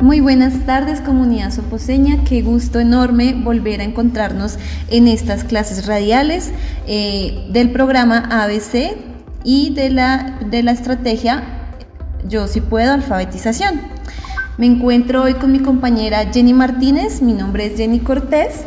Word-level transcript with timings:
Muy 0.00 0.20
buenas 0.20 0.64
tardes 0.64 1.00
comunidad 1.00 1.50
soposeña, 1.50 2.22
qué 2.22 2.40
gusto 2.40 2.78
enorme 2.78 3.34
volver 3.34 3.80
a 3.80 3.84
encontrarnos 3.84 4.56
en 4.90 5.08
estas 5.08 5.42
clases 5.42 5.86
radiales 5.86 6.52
eh, 6.86 7.48
del 7.50 7.72
programa 7.72 8.18
ABC 8.30 8.96
y 9.42 9.74
de 9.74 9.90
la, 9.90 10.38
de 10.48 10.62
la 10.62 10.70
estrategia 10.70 11.42
Yo 12.28 12.46
si 12.46 12.60
puedo 12.60 12.92
alfabetización. 12.92 13.80
Me 14.56 14.66
encuentro 14.66 15.24
hoy 15.24 15.34
con 15.34 15.50
mi 15.50 15.58
compañera 15.58 16.30
Jenny 16.32 16.54
Martínez, 16.54 17.20
mi 17.20 17.32
nombre 17.32 17.66
es 17.66 17.76
Jenny 17.76 17.98
Cortés. 17.98 18.66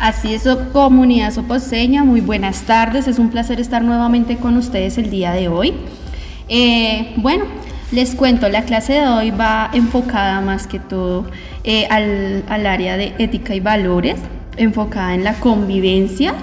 Así 0.00 0.34
es, 0.34 0.48
comunidad 0.72 1.32
soposeña, 1.32 2.02
muy 2.02 2.20
buenas 2.20 2.62
tardes, 2.62 3.06
es 3.06 3.20
un 3.20 3.30
placer 3.30 3.60
estar 3.60 3.84
nuevamente 3.84 4.36
con 4.36 4.56
ustedes 4.56 4.98
el 4.98 5.10
día 5.10 5.30
de 5.30 5.46
hoy. 5.46 5.74
Eh, 6.48 7.14
bueno, 7.18 7.44
les 7.92 8.14
cuento, 8.14 8.48
la 8.48 8.62
clase 8.62 8.94
de 8.94 9.06
hoy 9.06 9.30
va 9.30 9.70
enfocada 9.72 10.40
más 10.40 10.66
que 10.66 10.78
todo 10.78 11.26
eh, 11.64 11.86
al, 11.88 12.66
área 12.66 12.96
de 12.96 13.14
ética 13.18 13.54
y 13.54 13.60
valores, 13.60 14.18
enfocada 14.56 15.14
en 15.14 15.24
la 15.24 15.34
convivencia. 15.34 16.34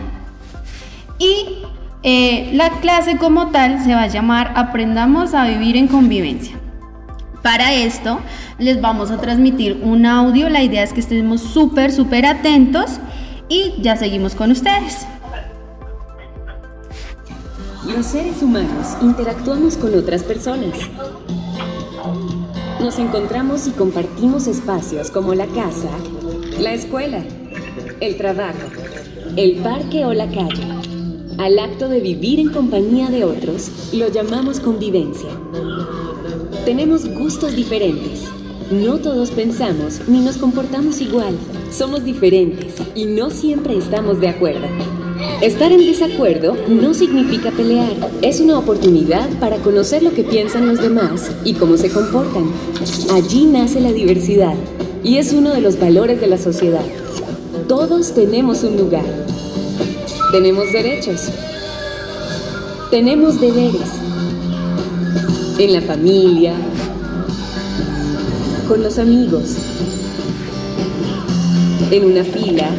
Y 1.20 1.64
eh, 2.04 2.52
la 2.54 2.70
clase 2.80 3.18
como 3.18 3.48
tal 3.52 3.84
se 3.84 3.94
va 3.94 4.04
a 4.04 4.08
llamar 4.08 4.54
Aprendamos 4.56 5.34
a 5.34 5.46
vivir 5.48 5.76
en 5.78 5.88
convivencia. 5.88 6.56
Para 7.42 7.74
esto 7.74 8.22
les 8.58 8.80
vamos 8.80 9.12
a 9.12 9.20
transmitir 9.20 9.82
un 9.84 10.06
audio, 10.06 10.48
la 10.48 10.64
idea 10.64 10.84
es 10.84 10.94
que 10.94 11.02
estemos 11.02 11.42
súper, 11.42 11.92
súper 11.92 12.26
atentos 12.26 13.00
y 13.50 13.74
ya 13.82 13.98
seguimos 13.98 14.34
con 14.36 14.52
ustedes. 14.52 15.06
Los 17.86 18.06
seres 18.06 18.42
humanos 18.42 18.96
interactuamos 19.02 19.76
con 19.76 19.94
otras 19.94 20.24
personas. 20.24 20.78
Nos 22.80 22.98
encontramos 22.98 23.68
y 23.68 23.72
compartimos 23.72 24.48
espacios 24.48 25.12
como 25.12 25.34
la 25.36 25.48
casa, 25.48 25.90
la 26.60 26.74
escuela, 26.74 27.22
el 28.00 28.16
trabajo, 28.16 28.70
el 29.36 29.58
parque 29.58 30.06
o 30.06 30.14
la 30.14 30.28
calle. 30.28 30.64
Al 31.38 31.60
acto 31.60 31.90
de 31.90 32.00
vivir 32.00 32.40
en 32.40 32.52
compañía 32.52 33.10
de 33.10 33.26
otros 33.26 33.70
lo 33.92 34.08
llamamos 34.08 34.62
convivencia. 34.62 35.30
Tenemos 36.64 37.06
gustos 37.10 37.54
diferentes. 37.54 38.24
No 38.72 39.00
todos 39.00 39.30
pensamos 39.32 40.08
ni 40.08 40.22
nos 40.22 40.38
comportamos 40.38 41.02
igual. 41.02 41.36
Somos 41.70 42.06
diferentes 42.06 42.76
y 42.96 43.06
no 43.06 43.30
siempre 43.30 43.78
estamos 43.78 44.22
de 44.22 44.30
acuerdo. 44.30 44.68
Estar 45.42 45.72
en 45.72 45.86
desacuerdo 45.86 46.56
no 46.70 46.94
significa 46.94 47.52
pelear, 47.52 47.94
es 48.22 48.40
una 48.40 48.58
oportunidad 48.58 49.30
para 49.40 49.58
conocer 49.58 50.02
lo 50.02 50.14
que 50.14 50.24
piensan 50.24 50.68
los 50.68 50.82
demás 50.82 51.32
y 51.44 51.54
cómo 51.54 51.78
se 51.78 51.90
comportan. 51.90 52.46
Allí 53.12 53.46
nace 53.46 53.82
la 53.82 53.92
diversidad 53.92 54.56
y 55.04 55.18
es 55.18 55.34
uno 55.34 55.52
de 55.52 55.62
los 55.62 55.80
valores 55.80 56.22
de 56.22 56.28
la 56.28 56.38
sociedad. 56.38 56.86
Todos 57.68 58.14
tenemos 58.14 58.64
un 58.64 58.78
lugar. 58.78 59.06
Tenemos 60.32 60.72
derechos. 60.72 61.30
Tenemos 62.90 63.42
deberes. 63.42 63.90
En 65.58 65.74
la 65.74 65.82
familia, 65.82 66.54
con 68.68 68.82
los 68.82 68.98
amigos, 68.98 69.56
en 71.92 72.06
una 72.06 72.24
fila, 72.24 72.70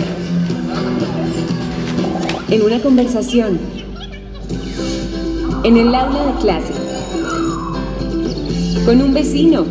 en 2.55 2.63
una 2.63 2.79
conversación, 2.79 3.59
en 5.65 5.77
el 5.77 5.93
aula 5.93 6.25
de 6.27 6.41
clase, 6.41 6.73
con 8.87 9.03
un 9.03 9.13
vecino, 9.13 9.67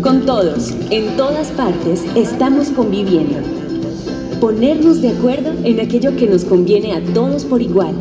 con 0.00 0.24
todos, 0.24 0.72
en 0.90 1.16
todas 1.16 1.48
partes, 1.48 2.04
estamos 2.14 2.68
conviviendo. 2.68 3.34
Ponernos 4.40 5.02
de 5.02 5.08
acuerdo 5.08 5.54
en 5.64 5.80
aquello 5.80 6.14
que 6.14 6.28
nos 6.28 6.44
conviene 6.44 6.92
a 6.92 7.02
todos 7.12 7.44
por 7.44 7.60
igual. 7.60 7.96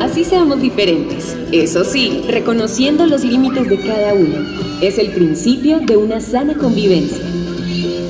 Así 0.00 0.24
seamos 0.24 0.62
diferentes, 0.62 1.36
eso 1.52 1.84
sí, 1.84 2.22
reconociendo 2.26 3.04
los 3.04 3.22
límites 3.22 3.68
de 3.68 3.80
cada 3.80 4.14
uno. 4.14 4.38
Es 4.80 4.96
el 4.96 5.10
principio 5.10 5.80
de 5.80 5.98
una 5.98 6.22
sana 6.22 6.54
convivencia. 6.54 7.22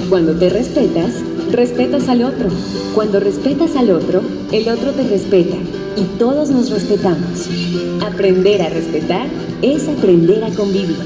Cuando 0.08 0.36
te 0.36 0.50
respetas, 0.50 1.14
Respetas 1.54 2.08
al 2.08 2.24
otro. 2.24 2.48
Cuando 2.96 3.20
respetas 3.20 3.76
al 3.76 3.90
otro, 3.90 4.22
el 4.50 4.68
otro 4.68 4.90
te 4.90 5.04
respeta 5.04 5.54
y 5.96 6.02
todos 6.18 6.50
nos 6.50 6.68
respetamos. 6.68 7.48
Aprender 8.04 8.60
a 8.60 8.70
respetar 8.70 9.28
es 9.62 9.88
aprender 9.88 10.42
a 10.42 10.50
convivir. 10.50 10.96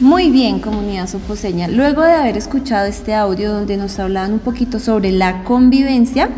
Muy 0.00 0.30
bien, 0.30 0.58
comunidad 0.58 1.08
soposeña. 1.08 1.68
Luego 1.68 2.02
de 2.02 2.12
haber 2.12 2.36
escuchado 2.36 2.86
este 2.86 3.14
audio 3.14 3.52
donde 3.52 3.76
nos 3.76 4.00
hablaban 4.00 4.32
un 4.32 4.40
poquito 4.40 4.80
sobre 4.80 5.12
la 5.12 5.44
convivencia, 5.44 6.30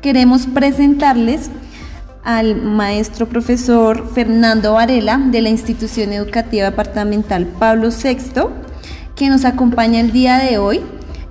queremos 0.00 0.48
presentarles 0.48 1.48
al 2.24 2.56
maestro 2.56 3.26
profesor 3.26 4.08
Fernando 4.12 4.74
Varela 4.74 5.18
de 5.18 5.42
la 5.42 5.48
Institución 5.48 6.12
Educativa 6.12 6.70
Departamental 6.70 7.46
Pablo 7.46 7.88
VI, 7.90 8.42
que 9.16 9.28
nos 9.28 9.44
acompaña 9.44 10.00
el 10.00 10.12
día 10.12 10.38
de 10.38 10.58
hoy 10.58 10.82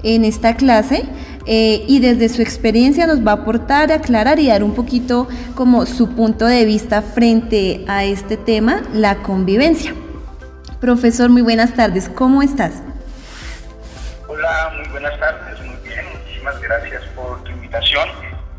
en 0.03 0.25
esta 0.25 0.56
clase 0.56 1.06
eh, 1.46 1.84
y 1.88 2.00
desde 2.00 2.29
su 2.29 2.41
experiencia 2.41 3.07
nos 3.07 3.25
va 3.25 3.31
a 3.31 3.35
aportar, 3.35 3.91
aclarar 3.91 4.40
y 4.40 4.47
dar 4.47 4.63
un 4.63 4.75
poquito 4.75 5.28
como 5.56 5.85
su 5.85 6.16
punto 6.16 6.46
de 6.46 6.66
vista 6.66 7.02
frente 7.02 7.84
a 7.88 8.03
este 8.03 8.38
tema, 8.38 8.84
la 8.94 9.16
convivencia. 9.18 9.94
Profesor, 10.79 11.29
muy 11.29 11.41
buenas 11.41 11.73
tardes, 11.73 12.09
¿cómo 12.09 12.41
estás? 12.41 12.84
Hola, 14.28 14.73
muy 14.78 14.90
buenas 14.90 15.19
tardes, 15.19 15.59
muy 15.66 15.75
bien, 15.88 16.06
muchísimas 16.13 16.59
gracias 16.62 17.03
por 17.16 17.44
tu 17.44 17.52
invitación. 17.52 18.08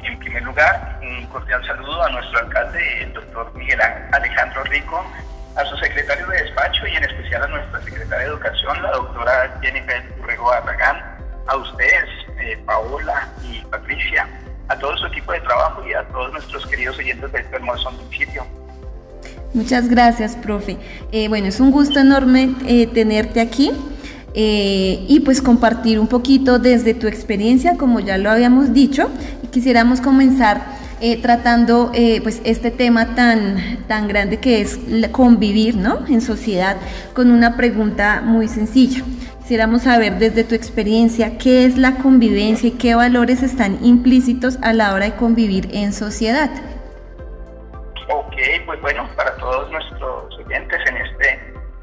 En 0.02 0.18
primer 0.18 0.42
lugar, 0.42 0.91
cordial 1.32 1.66
saludo 1.66 2.02
a 2.02 2.10
nuestro 2.10 2.40
alcalde, 2.40 3.02
el 3.02 3.12
doctor 3.14 3.52
Miguel 3.54 3.80
Alejandro 4.12 4.62
Rico, 4.64 5.04
a 5.56 5.64
su 5.64 5.76
secretario 5.78 6.26
de 6.28 6.42
despacho 6.42 6.86
y 6.86 6.96
en 6.96 7.04
especial 7.04 7.42
a 7.44 7.46
nuestra 7.48 7.82
secretaria 7.82 8.18
de 8.18 8.32
Educación, 8.32 8.82
la 8.82 8.90
doctora 8.92 9.58
Jennifer 9.62 10.02
Urrego 10.20 10.52
Arragán, 10.52 10.96
a 11.46 11.56
ustedes, 11.56 12.08
eh, 12.38 12.58
Paola 12.66 13.28
y 13.42 13.64
Patricia, 13.64 14.28
a 14.68 14.78
todo 14.78 14.96
su 14.98 15.06
equipo 15.06 15.32
de 15.32 15.40
trabajo 15.40 15.86
y 15.86 15.94
a 15.94 16.04
todos 16.08 16.32
nuestros 16.32 16.66
queridos 16.66 16.98
oyentes 16.98 17.32
de 17.32 17.40
este 17.40 17.56
hermoso 17.56 17.90
municipio. 17.92 18.46
Muchas 19.54 19.88
gracias, 19.88 20.36
profe. 20.36 20.78
Eh, 21.12 21.28
bueno, 21.28 21.48
es 21.48 21.60
un 21.60 21.70
gusto 21.70 21.98
enorme 21.98 22.54
eh, 22.66 22.86
tenerte 22.86 23.40
aquí. 23.40 23.72
y 24.34 25.20
pues 25.26 25.42
compartir 25.42 25.98
un 25.98 26.08
poquito 26.08 26.58
desde 26.58 26.94
tu 26.94 27.06
experiencia, 27.06 27.76
como 27.76 28.00
ya 28.00 28.16
lo 28.16 28.30
habíamos 28.30 28.72
dicho, 28.72 29.10
quisiéramos 29.50 30.00
comenzar 30.00 30.71
eh, 31.04 31.20
tratando 31.20 31.90
eh, 31.94 32.20
pues 32.22 32.40
este 32.44 32.70
tema 32.70 33.16
tan, 33.16 33.84
tan 33.88 34.06
grande 34.06 34.38
que 34.38 34.60
es 34.60 34.78
convivir 35.10 35.74
¿no? 35.74 36.06
en 36.06 36.20
sociedad 36.20 36.76
con 37.12 37.32
una 37.32 37.56
pregunta 37.56 38.20
muy 38.22 38.46
sencilla. 38.46 39.02
Quisiéramos 39.40 39.82
saber 39.82 40.18
desde 40.18 40.44
tu 40.44 40.54
experiencia 40.54 41.38
qué 41.38 41.64
es 41.64 41.76
la 41.76 41.96
convivencia 41.96 42.68
y 42.68 42.78
qué 42.78 42.94
valores 42.94 43.42
están 43.42 43.84
implícitos 43.84 44.60
a 44.62 44.72
la 44.72 44.94
hora 44.94 45.06
de 45.06 45.16
convivir 45.16 45.70
en 45.72 45.92
sociedad. 45.92 46.50
Ok, 48.08 48.36
pues 48.64 48.80
bueno, 48.80 49.08
para 49.16 49.36
todos 49.38 49.72
nuestros 49.72 50.38
oyentes 50.38 50.78
en, 50.86 50.96
este, 50.98 51.32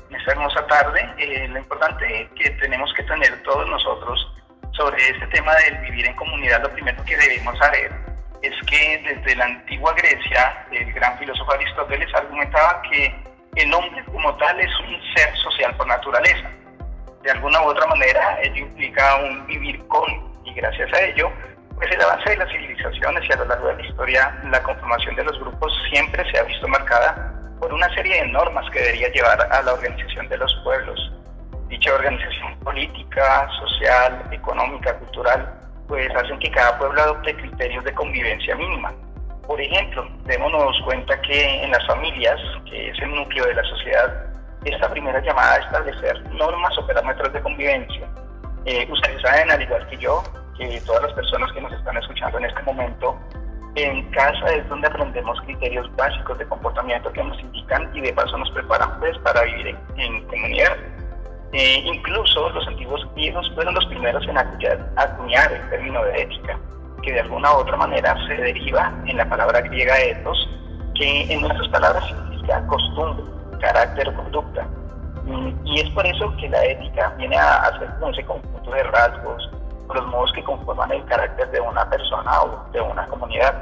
en 0.10 0.16
esta 0.16 0.32
hermosa 0.32 0.66
tarde, 0.68 1.02
eh, 1.18 1.46
lo 1.50 1.60
importante 1.60 2.30
que 2.42 2.52
tenemos 2.52 2.90
que 2.96 3.04
tener 3.04 3.44
todos 3.44 3.70
nosotros 3.70 4.32
sobre 4.78 5.10
este 5.10 5.28
tema 5.28 5.52
del 5.56 5.78
vivir 5.82 6.06
en 6.06 6.16
comunidad, 6.16 6.64
lo 6.64 6.72
primero 6.72 7.04
que 7.04 7.18
debemos 7.18 7.58
saber 7.58 8.09
es 8.42 8.54
que 8.68 9.04
desde 9.04 9.36
la 9.36 9.46
antigua 9.46 9.94
Grecia, 9.94 10.66
el 10.72 10.92
gran 10.94 11.18
filósofo 11.18 11.54
Aristóteles 11.54 12.14
argumentaba 12.14 12.82
que 12.84 13.14
el 13.56 13.74
hombre 13.74 14.04
como 14.06 14.36
tal 14.38 14.60
es 14.60 14.72
un 14.80 15.00
ser 15.16 15.36
social 15.38 15.76
por 15.76 15.88
naturaleza. 15.88 16.50
De 17.24 17.32
alguna 17.32 17.62
u 17.62 17.66
otra 17.66 17.86
manera, 17.88 18.40
ello 18.44 18.58
implica 18.58 19.18
un 19.18 19.46
vivir 19.48 19.86
con, 19.88 20.06
y 20.46 20.54
gracias 20.54 20.92
a 20.94 21.02
ello, 21.02 21.32
pues 21.76 21.92
el 21.92 22.02
avance 22.02 22.30
de 22.30 22.38
las 22.38 22.50
civilizaciones 22.50 23.30
y 23.30 23.34
a 23.34 23.38
lo 23.38 23.46
largo 23.46 23.68
de 23.68 23.76
la 23.76 23.88
historia, 23.88 24.40
la 24.50 24.64
conformación 24.64 25.16
de 25.16 25.24
los 25.24 25.40
grupos 25.40 25.74
siempre 25.92 26.30
se 26.32 26.40
ha 26.40 26.44
visto 26.44 26.68
marcada 26.68 27.34
por 27.60 27.74
una 27.74 27.94
serie 27.94 28.22
de 28.22 28.28
normas 28.28 28.70
que 28.72 28.80
debería 28.80 29.10
llevar 29.10 29.42
a 29.52 29.62
la 29.62 29.74
organización 29.74 30.30
de 30.30 30.38
los 30.38 30.54
pueblos 30.64 31.12
dicha 31.70 31.94
organización 31.94 32.60
política, 32.60 33.48
social, 33.60 34.28
económica, 34.32 34.98
cultural, 34.98 35.54
pues 35.90 36.10
hacen 36.16 36.40
que 36.40 36.52
cada 36.52 36.78
pueblo 36.78 37.02
adopte 37.02 37.36
criterios 37.36 37.84
de 37.84 37.94
convivencia 37.94 38.56
mínima. 38.56 38.94
Por 39.46 39.60
ejemplo, 39.60 40.08
démonos 40.26 40.80
cuenta 40.86 41.20
que 41.24 41.64
en 41.64 41.72
las 41.72 41.86
familias, 41.88 42.40
que 42.70 42.92
es 42.92 43.00
el 43.00 43.16
núcleo 43.16 43.46
de 43.46 43.56
la 43.56 43.64
sociedad, 43.64 44.26
esta 44.64 44.90
primera 44.92 45.20
llamada 45.20 45.56
a 45.56 45.58
establecer 45.58 46.22
normas 46.34 46.78
o 46.78 46.86
parámetros 46.86 47.34
de 47.34 47.42
convivencia. 47.42 48.08
Eh, 48.66 48.88
ustedes 48.92 49.22
saben, 49.24 49.50
al 49.50 49.62
igual 49.62 49.88
que 49.88 49.98
yo, 49.98 50.22
que 50.56 50.80
todas 50.86 51.02
las 51.02 51.14
personas 51.14 51.52
que 51.54 51.62
nos 51.62 51.74
están 51.74 51.98
escuchando 51.98 52.38
en 52.38 52.46
este 52.46 52.62
momento, 52.64 53.20
En 53.76 54.10
casa 54.12 54.48
es 54.56 54.68
donde 54.68 54.88
aprendemos 54.88 55.40
criterios 55.42 55.88
básicos 55.96 56.38
de 56.40 56.46
comportamiento 56.46 57.14
que 57.14 57.24
nos 57.24 57.40
indican 57.40 57.90
y 57.96 58.02
de 58.02 58.12
paso 58.14 58.38
nos 58.38 58.50
preparan 58.52 59.00
pues, 59.00 59.18
para 59.20 59.44
vivir 59.44 59.78
en, 59.96 60.26
comunidad. 60.28 60.76
Eh, 61.52 61.84
incluso 61.84 62.50
los 62.52 62.68
antiguos 62.68 63.02
griegos 63.16 63.50
fueron 63.56 63.74
los 63.74 63.86
primeros 63.88 64.24
en 64.28 64.38
acuñar, 64.38 65.52
el 65.52 65.70
término 65.70 66.04
de 66.04 66.22
ética, 66.22 66.60
que 67.02 67.14
de 67.14 67.22
alguna 67.22 67.52
u 67.54 67.58
otra 67.58 67.76
manera 67.76 68.16
se 68.28 68.36
deriva 68.36 68.94
en 69.06 69.18
la 69.18 69.28
palabra 69.28 69.62
griega 69.62 70.00
ethos, 70.00 70.48
que 70.94 71.34
en 71.34 71.42
nuestras 71.42 71.68
palabras 71.70 72.06
significa 72.08 72.66
costumbre, 72.68 73.24
carácter 73.60 74.14
conducta. 74.14 74.68
Mm, 75.26 75.50
y 75.66 75.80
es 75.80 75.90
por 75.92 76.06
eso 76.06 76.32
que 76.38 76.50
la 76.50 76.64
ética 76.64 77.14
viene 77.18 77.38
a, 77.38 77.72
ser 77.80 78.26
como 78.26 78.42
conjunto 78.42 78.72
de 78.72 78.84
rasgos, 78.84 79.52
los 79.94 80.08
modos 80.08 80.32
que 80.34 80.44
conforman 80.44 80.92
el 80.92 81.04
carácter 81.06 81.50
de 81.50 81.60
una 81.62 81.90
persona 81.90 82.44
o 82.44 82.72
de 82.72 82.82
una 82.82 83.08
comunidad. 83.08 83.56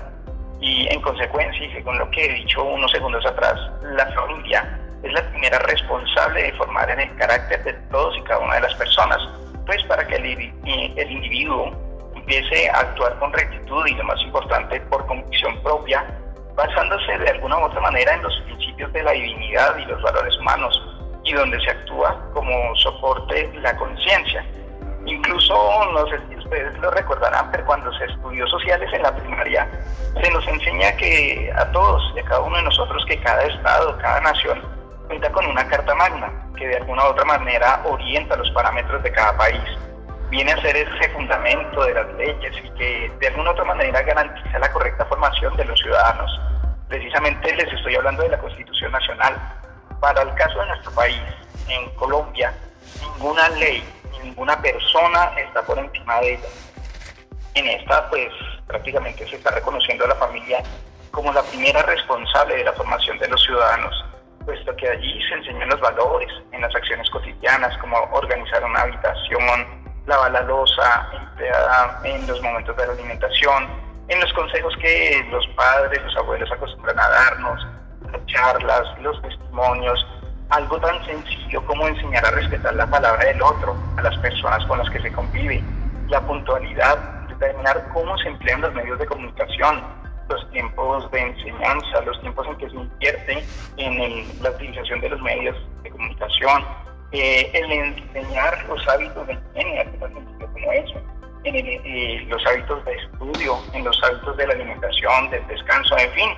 Y 0.59 0.87
en 0.91 1.01
consecuencia, 1.01 1.65
y 1.65 1.71
según 1.71 1.97
lo 1.99 2.09
que 2.11 2.25
he 2.25 2.33
dicho 2.33 2.63
unos 2.63 2.91
segundos 2.91 3.25
atrás, 3.25 3.55
la 3.81 4.05
familia 4.07 4.86
es 5.03 5.13
la 5.13 5.21
primera 5.29 5.59
responsable 5.59 6.43
de 6.43 6.53
formar 6.53 6.89
en 6.89 6.99
el 6.99 7.15
carácter 7.15 7.63
de 7.63 7.73
todos 7.91 8.17
y 8.17 8.23
cada 8.23 8.39
una 8.39 8.55
de 8.55 8.61
las 8.61 8.73
personas, 8.75 9.17
pues 9.65 9.83
para 9.83 10.05
que 10.07 10.15
el, 10.15 10.25
el 10.25 11.11
individuo 11.11 11.71
empiece 12.15 12.69
a 12.69 12.79
actuar 12.79 13.17
con 13.19 13.31
rectitud 13.33 13.85
y 13.85 13.95
lo 13.95 14.03
más 14.03 14.21
importante, 14.21 14.81
por 14.81 15.05
convicción 15.05 15.61
propia, 15.63 16.05
basándose 16.55 17.17
de 17.19 17.29
alguna 17.29 17.57
u 17.59 17.63
otra 17.65 17.79
manera 17.79 18.13
en 18.13 18.23
los 18.23 18.35
principios 18.45 18.91
de 18.93 19.03
la 19.03 19.11
divinidad 19.11 19.77
y 19.77 19.85
los 19.85 20.01
valores 20.01 20.37
humanos, 20.37 20.81
y 21.23 21.33
donde 21.33 21.59
se 21.61 21.69
actúa 21.69 22.19
como 22.33 22.75
soporte 22.75 23.51
la 23.61 23.75
conciencia. 23.77 24.43
Incluso, 25.05 25.53
no 25.93 26.05
sé 26.07 26.19
si 26.27 26.35
ustedes 26.35 26.77
lo 26.79 26.91
recordarán, 26.91 27.49
pero 27.51 27.65
cuando 27.65 27.93
se 27.93 28.05
estudió 28.05 28.45
sociales 28.47 28.91
en 28.91 29.03
la 29.03 29.15
primaria, 29.15 29.69
se 30.21 30.31
nos 30.31 30.45
enseña 30.47 30.91
que 30.97 31.49
a 31.55 31.71
todos 31.71 32.03
y 32.15 32.19
a 32.19 32.23
cada 32.23 32.41
uno 32.41 32.57
de 32.57 32.63
nosotros, 32.63 33.05
que 33.07 33.17
cada 33.21 33.43
estado, 33.43 33.97
cada 33.99 34.19
nación, 34.19 34.76
cuenta 35.07 35.31
con 35.31 35.45
una 35.47 35.67
carta 35.67 35.95
magna, 35.95 36.31
que 36.57 36.67
de 36.67 36.77
alguna 36.77 37.05
u 37.05 37.07
otra 37.07 37.25
manera 37.25 37.81
orienta 37.85 38.35
los 38.35 38.49
parámetros 38.51 39.01
de 39.03 39.11
cada 39.11 39.37
país. 39.37 39.61
Viene 40.29 40.51
a 40.51 40.61
ser 40.61 40.75
ese 40.75 41.09
fundamento 41.09 41.83
de 41.85 41.93
las 41.93 42.13
leyes 42.13 42.53
y 42.63 42.69
que 42.71 43.11
de 43.19 43.27
alguna 43.27 43.51
u 43.51 43.53
otra 43.53 43.65
manera 43.65 44.01
garantiza 44.01 44.59
la 44.59 44.71
correcta 44.71 45.05
formación 45.05 45.55
de 45.55 45.65
los 45.65 45.79
ciudadanos. 45.79 46.29
Precisamente 46.89 47.55
les 47.55 47.71
estoy 47.71 47.95
hablando 47.95 48.23
de 48.23 48.29
la 48.29 48.37
Constitución 48.37 48.91
Nacional. 48.91 49.35
Para 49.99 50.21
el 50.21 50.33
caso 50.35 50.59
de 50.59 50.67
nuestro 50.67 50.91
país, 50.91 51.21
en 51.69 51.89
Colombia, 51.95 52.53
ninguna 53.01 53.49
ley 53.49 53.83
ninguna 54.23 54.61
persona 54.61 55.31
está 55.37 55.61
por 55.63 55.79
encima 55.79 56.19
de 56.19 56.33
ella. 56.33 56.47
En 57.53 57.67
esta, 57.67 58.09
pues 58.09 58.29
prácticamente 58.67 59.27
se 59.27 59.37
está 59.37 59.51
reconociendo 59.51 60.05
a 60.05 60.09
la 60.09 60.15
familia 60.15 60.61
como 61.11 61.33
la 61.33 61.41
primera 61.43 61.81
responsable 61.83 62.57
de 62.57 62.63
la 62.63 62.73
formación 62.73 63.17
de 63.17 63.27
los 63.27 63.41
ciudadanos, 63.41 64.05
puesto 64.47 64.73
que 64.77 64.87
allí 64.87 65.21
se 65.27 65.35
enseñan 65.35 65.67
los 65.67 65.81
valores 65.81 66.31
en 66.53 66.61
las 66.61 66.73
acciones 66.73 67.07
cotidianas, 67.09 67.77
como 67.79 67.97
organizar 68.13 68.63
una 68.63 68.79
habitación, 68.79 69.83
lavar 70.05 70.31
la 70.31 70.41
losa, 70.41 71.09
empleada 71.11 71.99
en 72.05 72.25
los 72.25 72.41
momentos 72.41 72.75
de 72.77 72.87
la 72.87 72.93
alimentación, 72.93 73.67
en 74.07 74.21
los 74.21 74.31
consejos 74.31 74.73
que 74.77 75.27
los 75.29 75.45
padres, 75.49 76.01
los 76.01 76.15
abuelos 76.15 76.49
acostumbran 76.49 76.97
a 76.97 77.09
darnos, 77.09 77.67
las 78.09 78.25
charlas, 78.27 79.01
los 79.01 79.21
testimonios, 79.21 80.07
algo 80.49 80.79
tan 80.79 81.05
sencillo 81.05 81.61
como 81.65 81.85
enseñar 81.85 82.25
a 82.25 82.31
respetar 82.31 82.73
la 82.73 82.87
palabra 82.87 83.25
del 83.25 83.41
otro, 83.41 83.75
a 83.97 84.01
las 84.01 84.17
personas 84.19 84.65
con 84.65 84.77
las 84.77 84.89
que 84.89 85.01
se 85.01 85.11
convive, 85.11 85.61
la 86.07 86.21
puntualidad, 86.21 86.97
determinar 87.27 87.85
cómo 87.93 88.17
se 88.19 88.29
emplean 88.29 88.61
los 88.61 88.73
medios 88.73 88.97
de 88.97 89.07
comunicación, 89.07 89.83
los 90.29 90.51
tiempos 90.51 91.09
de 91.11 91.19
enseñanza, 91.19 92.01
los 92.01 92.19
tiempos 92.21 92.47
en 92.47 92.57
que 92.57 92.69
se 92.69 92.75
invierte 92.75 93.43
en 93.77 94.43
la 94.43 94.49
utilización 94.51 94.99
de 95.01 95.09
los 95.09 95.21
medios 95.21 95.55
de 95.83 95.89
comunicación, 95.89 96.65
eh, 97.11 97.49
el 97.53 97.71
enseñar 97.71 98.65
los 98.67 98.87
hábitos 98.87 99.27
de 99.27 99.33
higiene, 99.33 99.85
como 99.99 100.71
eso, 100.71 101.01
en 101.43 101.55
eh, 101.55 102.25
los 102.27 102.45
hábitos 102.45 102.83
de 102.85 102.93
estudio, 102.95 103.57
en 103.73 103.85
los 103.85 104.03
hábitos 104.03 104.35
de 104.37 104.47
la 104.47 104.53
alimentación, 104.53 105.29
del 105.29 105.47
descanso, 105.47 105.97
en 105.97 106.11
fin, 106.11 106.29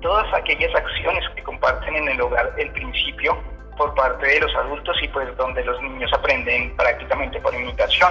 todas 0.00 0.32
aquellas 0.34 0.74
acciones 0.74 1.24
que 1.34 1.42
comparten 1.42 1.94
en 1.96 2.08
el 2.08 2.20
hogar 2.20 2.52
el 2.56 2.70
principio 2.72 3.36
por 3.76 3.94
parte 3.94 4.26
de 4.26 4.40
los 4.40 4.54
adultos 4.54 4.96
y 5.02 5.08
pues 5.08 5.36
donde 5.36 5.64
los 5.64 5.80
niños 5.82 6.10
aprenden 6.14 6.74
prácticamente 6.76 7.40
por 7.40 7.54
imitación. 7.54 8.10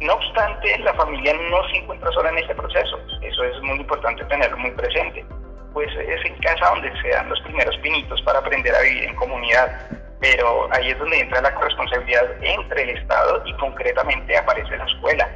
No 0.00 0.14
obstante, 0.14 0.78
la 0.78 0.92
familia 0.94 1.34
no 1.50 1.68
se 1.68 1.76
encuentra 1.76 2.10
sola 2.12 2.30
en 2.30 2.38
este 2.38 2.54
proceso, 2.54 2.98
eso 3.22 3.44
es 3.44 3.60
muy 3.62 3.78
importante 3.78 4.24
tenerlo 4.24 4.56
muy 4.58 4.70
presente, 4.72 5.24
pues 5.72 5.88
es 5.96 6.24
en 6.24 6.36
casa 6.38 6.70
donde 6.70 6.92
se 7.00 7.08
dan 7.08 7.28
los 7.28 7.40
primeros 7.42 7.76
pinitos 7.78 8.20
para 8.22 8.40
aprender 8.40 8.74
a 8.74 8.80
vivir 8.80 9.04
en 9.04 9.14
comunidad, 9.16 9.88
pero 10.20 10.68
ahí 10.72 10.90
es 10.90 10.98
donde 10.98 11.20
entra 11.20 11.40
la 11.40 11.54
corresponsabilidad 11.54 12.24
entre 12.42 12.82
el 12.82 12.98
Estado 12.98 13.42
y 13.46 13.54
concretamente 13.54 14.36
aparece 14.36 14.76
la 14.76 14.84
escuela. 14.84 15.28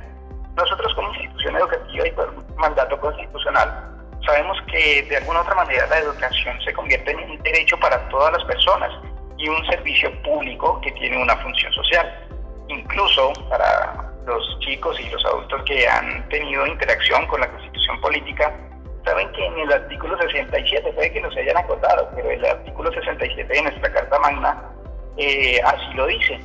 Nosotros 0.57 0.93
como 0.95 1.15
institución 1.15 1.57
educativa 1.57 2.09
y 2.09 2.11
por 2.13 2.57
mandato 2.57 2.99
constitucional 3.01 3.89
sabemos 4.27 4.59
que 4.71 5.03
de 5.09 5.17
alguna 5.17 5.41
otra 5.41 5.55
manera 5.55 5.87
la 5.87 5.99
educación 5.99 6.61
se 6.63 6.73
convierte 6.73 7.13
en 7.13 7.31
un 7.31 7.39
derecho 7.43 7.79
para 7.79 8.09
todas 8.09 8.33
las 8.33 8.45
personas 8.45 8.91
y 9.39 9.49
un 9.49 9.65
servicio 9.67 10.11
público 10.23 10.81
que 10.83 10.91
tiene 10.93 11.23
una 11.23 11.37
función 11.37 11.73
social. 11.73 12.29
Incluso 12.69 13.33
para 13.49 14.08
los 14.29 14.59
chicos 14.61 15.01
y 15.01 15.09
los 15.11 15.25
adultos 15.25 15.63
que 15.65 15.89
han 15.89 16.29
tenido 16.29 16.67
interacción 16.67 17.27
con 17.27 17.41
la 17.41 17.51
constitución 17.51 18.01
política, 18.01 18.55
saben 19.05 19.33
que 19.33 19.47
en 19.47 19.59
el 19.59 19.73
artículo 19.73 20.17
67, 20.19 20.93
puede 20.93 21.13
que 21.13 21.21
no 21.21 21.31
se 21.33 21.41
hayan 21.41 21.57
acordado, 21.57 22.11
pero 22.15 22.31
el 22.31 22.45
artículo 22.45 22.93
67 22.93 23.53
de 23.53 23.63
nuestra 23.63 23.93
Carta 23.93 24.19
Magna 24.21 24.63
eh, 25.17 25.61
así 25.65 25.95
lo 25.95 26.07
dice. 26.07 26.39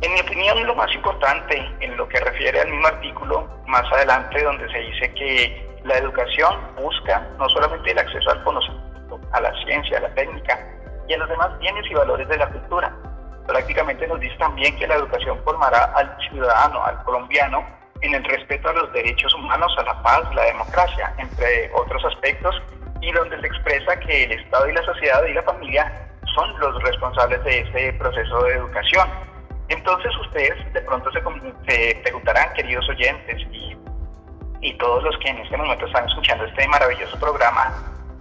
En 0.00 0.14
mi 0.14 0.20
opinión, 0.20 0.66
lo 0.66 0.74
más 0.74 0.92
importante 0.94 1.62
en 1.80 1.96
lo 1.96 2.08
que 2.08 2.18
refiere 2.20 2.60
al 2.60 2.70
mismo 2.70 2.86
artículo, 2.86 3.46
más 3.66 3.84
adelante, 3.92 4.42
donde 4.42 4.66
se 4.72 4.78
dice 4.78 5.12
que 5.14 5.70
la 5.84 5.98
educación 5.98 6.58
busca 6.76 7.28
no 7.38 7.48
solamente 7.50 7.90
el 7.90 7.98
acceso 7.98 8.30
al 8.30 8.42
conocimiento, 8.44 9.20
a 9.32 9.40
la 9.42 9.52
ciencia, 9.64 9.98
a 9.98 10.00
la 10.00 10.14
técnica 10.14 10.58
y 11.06 11.12
a 11.12 11.18
los 11.18 11.28
demás 11.28 11.58
bienes 11.58 11.84
y 11.90 11.94
valores 11.94 12.26
de 12.28 12.38
la 12.38 12.48
cultura. 12.48 12.96
Prácticamente 13.50 14.06
nos 14.06 14.20
dice 14.20 14.36
también 14.36 14.78
que 14.78 14.86
la 14.86 14.94
educación 14.94 15.36
formará 15.42 15.84
al 15.96 16.16
ciudadano, 16.28 16.84
al 16.84 17.02
colombiano, 17.02 17.66
en 18.00 18.14
el 18.14 18.22
respeto 18.22 18.68
a 18.68 18.72
los 18.74 18.92
derechos 18.92 19.34
humanos, 19.34 19.74
a 19.76 19.82
la 19.82 20.00
paz, 20.04 20.22
la 20.36 20.44
democracia, 20.44 21.12
entre 21.18 21.68
otros 21.74 22.04
aspectos, 22.04 22.54
y 23.00 23.10
donde 23.10 23.40
se 23.40 23.46
expresa 23.48 23.98
que 23.98 24.22
el 24.22 24.32
Estado 24.32 24.68
y 24.68 24.72
la 24.72 24.84
sociedad 24.84 25.24
y 25.24 25.34
la 25.34 25.42
familia 25.42 26.08
son 26.32 26.60
los 26.60 26.80
responsables 26.84 27.42
de 27.42 27.58
este 27.58 27.92
proceso 27.94 28.44
de 28.44 28.54
educación. 28.54 29.08
Entonces 29.68 30.16
ustedes 30.20 30.72
de 30.72 30.80
pronto 30.82 31.10
se, 31.10 31.20
preguntarán, 32.02 32.52
queridos 32.54 32.88
oyentes, 32.88 33.42
y 33.50 33.76
y 34.62 34.74
todos 34.74 35.02
los 35.02 35.16
que 35.18 35.30
en 35.30 35.38
este 35.38 35.56
momento 35.56 35.86
están 35.86 36.06
escuchando 36.06 36.44
este 36.44 36.68
maravilloso 36.68 37.18
programa, 37.18 37.72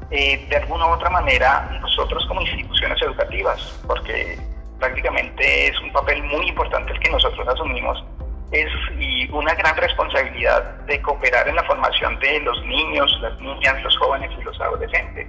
eh, 0.10 0.48
de 0.50 0.56
alguna 0.56 0.88
u 0.88 0.92
otra 0.92 1.10
manera, 1.10 1.70
nosotros 1.82 2.26
como 2.28 2.42
instituciones 2.42 3.02
educativas, 3.02 3.80
porque 3.86 4.40
prácticamente 4.80 5.68
es 5.68 5.80
un 5.82 5.92
papel 5.92 6.24
muy 6.24 6.48
importante 6.48 6.92
el 6.92 7.00
que 7.00 7.12
nosotros 7.12 7.48
asumimos, 7.48 8.04
es 8.52 8.68
y 8.98 9.30
una 9.32 9.54
gran 9.54 9.76
responsabilidad 9.78 10.64
de 10.88 11.02
cooperar 11.02 11.48
en 11.48 11.56
la 11.56 11.64
formación 11.64 12.18
de 12.20 12.40
los 12.40 12.66
niños, 12.66 13.16
las 13.22 13.40
niñas, 13.40 13.82
los 13.84 13.96
jóvenes 13.98 14.32
y 14.40 14.44
los 14.44 14.60
adolescentes. 14.60 15.28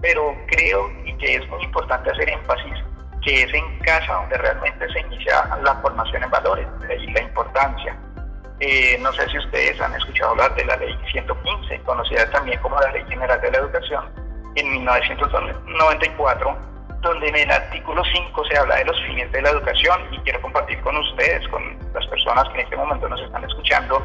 Pero 0.00 0.34
creo 0.46 0.90
y 1.04 1.14
que 1.18 1.36
es 1.36 1.48
muy 1.48 1.62
importante 1.64 2.10
hacer 2.10 2.30
énfasis 2.30 2.74
que 3.24 3.42
es 3.42 3.54
en 3.54 3.78
casa 3.80 4.12
donde 4.14 4.36
realmente 4.36 4.86
se 4.92 5.00
inicia 5.00 5.44
la 5.62 5.74
formación 5.76 6.22
en 6.22 6.30
valores, 6.30 6.66
de 6.80 6.92
ahí 6.92 7.06
la 7.12 7.22
importancia. 7.22 7.96
Eh, 8.60 8.98
no 9.00 9.12
sé 9.12 9.28
si 9.30 9.38
ustedes 9.38 9.80
han 9.80 9.94
escuchado 9.94 10.32
hablar 10.32 10.54
de 10.54 10.64
la 10.64 10.76
ley 10.76 10.94
115, 11.10 11.80
conocida 11.80 12.30
también 12.30 12.60
como 12.60 12.78
la 12.78 12.92
Ley 12.92 13.02
General 13.08 13.40
de 13.40 13.50
la 13.50 13.58
Educación, 13.58 14.04
en 14.54 14.70
1994, 14.70 16.58
donde 17.04 17.28
en 17.28 17.36
el 17.36 17.50
artículo 17.50 18.02
5 18.04 18.44
se 18.46 18.58
habla 18.58 18.76
de 18.76 18.86
los 18.86 19.00
fines 19.02 19.30
de 19.30 19.42
la 19.42 19.50
educación 19.50 20.00
y 20.10 20.18
quiero 20.20 20.40
compartir 20.40 20.80
con 20.80 20.96
ustedes, 20.96 21.46
con 21.48 21.62
las 21.92 22.06
personas 22.06 22.48
que 22.48 22.60
en 22.60 22.64
este 22.64 22.76
momento 22.76 23.08
nos 23.08 23.20
están 23.20 23.44
escuchando, 23.44 24.02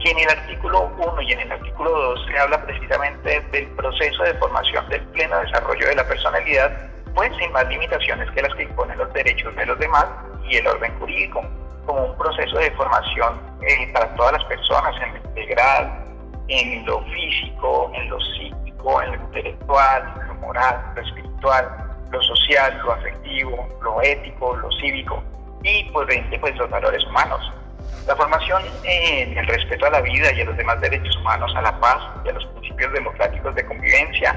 que 0.00 0.10
en 0.10 0.18
el 0.18 0.30
artículo 0.30 0.90
1 0.98 1.22
y 1.22 1.32
en 1.32 1.40
el 1.40 1.52
artículo 1.52 1.90
2 1.90 2.26
se 2.26 2.38
habla 2.38 2.64
precisamente 2.64 3.40
del 3.52 3.66
proceso 3.68 4.22
de 4.24 4.34
formación 4.34 4.88
del 4.88 5.02
pleno 5.08 5.38
desarrollo 5.40 5.88
de 5.88 5.94
la 5.94 6.08
personalidad, 6.08 6.90
pues 7.14 7.30
sin 7.38 7.52
más 7.52 7.68
limitaciones 7.68 8.30
que 8.30 8.42
las 8.42 8.54
que 8.54 8.62
imponen 8.64 8.98
los 8.98 9.12
derechos 9.12 9.54
de 9.54 9.66
los 9.66 9.78
demás 9.78 10.06
y 10.48 10.56
el 10.56 10.66
orden 10.66 10.98
jurídico 10.98 11.44
como 11.86 12.04
un 12.04 12.18
proceso 12.18 12.58
de 12.58 12.70
formación 12.72 13.40
eh, 13.62 13.90
para 13.92 14.14
todas 14.14 14.32
las 14.32 14.44
personas, 14.44 14.94
en 15.02 15.14
lo 15.14 15.28
integral, 15.30 16.04
en 16.48 16.86
lo 16.86 17.02
físico, 17.04 17.90
en 17.94 18.10
lo 18.10 18.20
psíquico, 18.20 19.02
en 19.02 19.12
lo 19.12 19.16
intelectual, 19.24 20.24
lo 20.28 20.34
moral, 20.34 20.92
lo 20.94 21.02
espiritual, 21.02 21.87
lo 22.10 22.22
social, 22.22 22.78
lo 22.84 22.92
afectivo, 22.92 23.68
lo 23.82 24.02
ético, 24.02 24.56
lo 24.56 24.70
cívico 24.72 25.22
y 25.62 25.84
pues, 25.92 26.06
pues 26.40 26.56
los 26.56 26.70
valores 26.70 27.04
humanos. 27.04 27.52
La 28.06 28.16
formación 28.16 28.62
en 28.84 29.36
el 29.36 29.46
respeto 29.46 29.86
a 29.86 29.90
la 29.90 30.00
vida 30.00 30.32
y 30.32 30.40
a 30.40 30.44
los 30.44 30.56
demás 30.56 30.80
derechos 30.80 31.16
humanos, 31.18 31.52
a 31.56 31.62
la 31.62 31.78
paz 31.80 31.98
y 32.24 32.28
a 32.28 32.32
los 32.32 32.44
principios 32.46 32.92
democráticos 32.92 33.54
de 33.54 33.66
convivencia, 33.66 34.34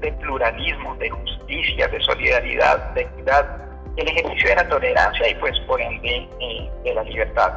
de 0.00 0.12
pluralismo, 0.12 0.94
de 0.96 1.10
justicia, 1.10 1.88
de 1.88 2.00
solidaridad, 2.00 2.90
de 2.94 3.02
equidad, 3.02 3.64
el 3.96 4.08
ejercicio 4.08 4.48
de 4.50 4.56
la 4.56 4.68
tolerancia 4.68 5.28
y 5.28 5.34
pues 5.36 5.58
por 5.60 5.80
ende 5.80 6.28
eh, 6.40 6.70
de 6.84 6.94
la 6.94 7.02
libertad. 7.04 7.52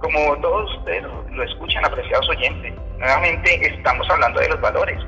Como 0.00 0.36
todos 0.40 0.76
ustedes 0.78 1.04
lo 1.30 1.42
escuchan, 1.42 1.84
apreciados 1.84 2.28
oyentes, 2.28 2.74
nuevamente 2.98 3.66
estamos 3.66 4.08
hablando 4.10 4.40
de 4.40 4.48
los 4.48 4.60
valores. 4.60 5.00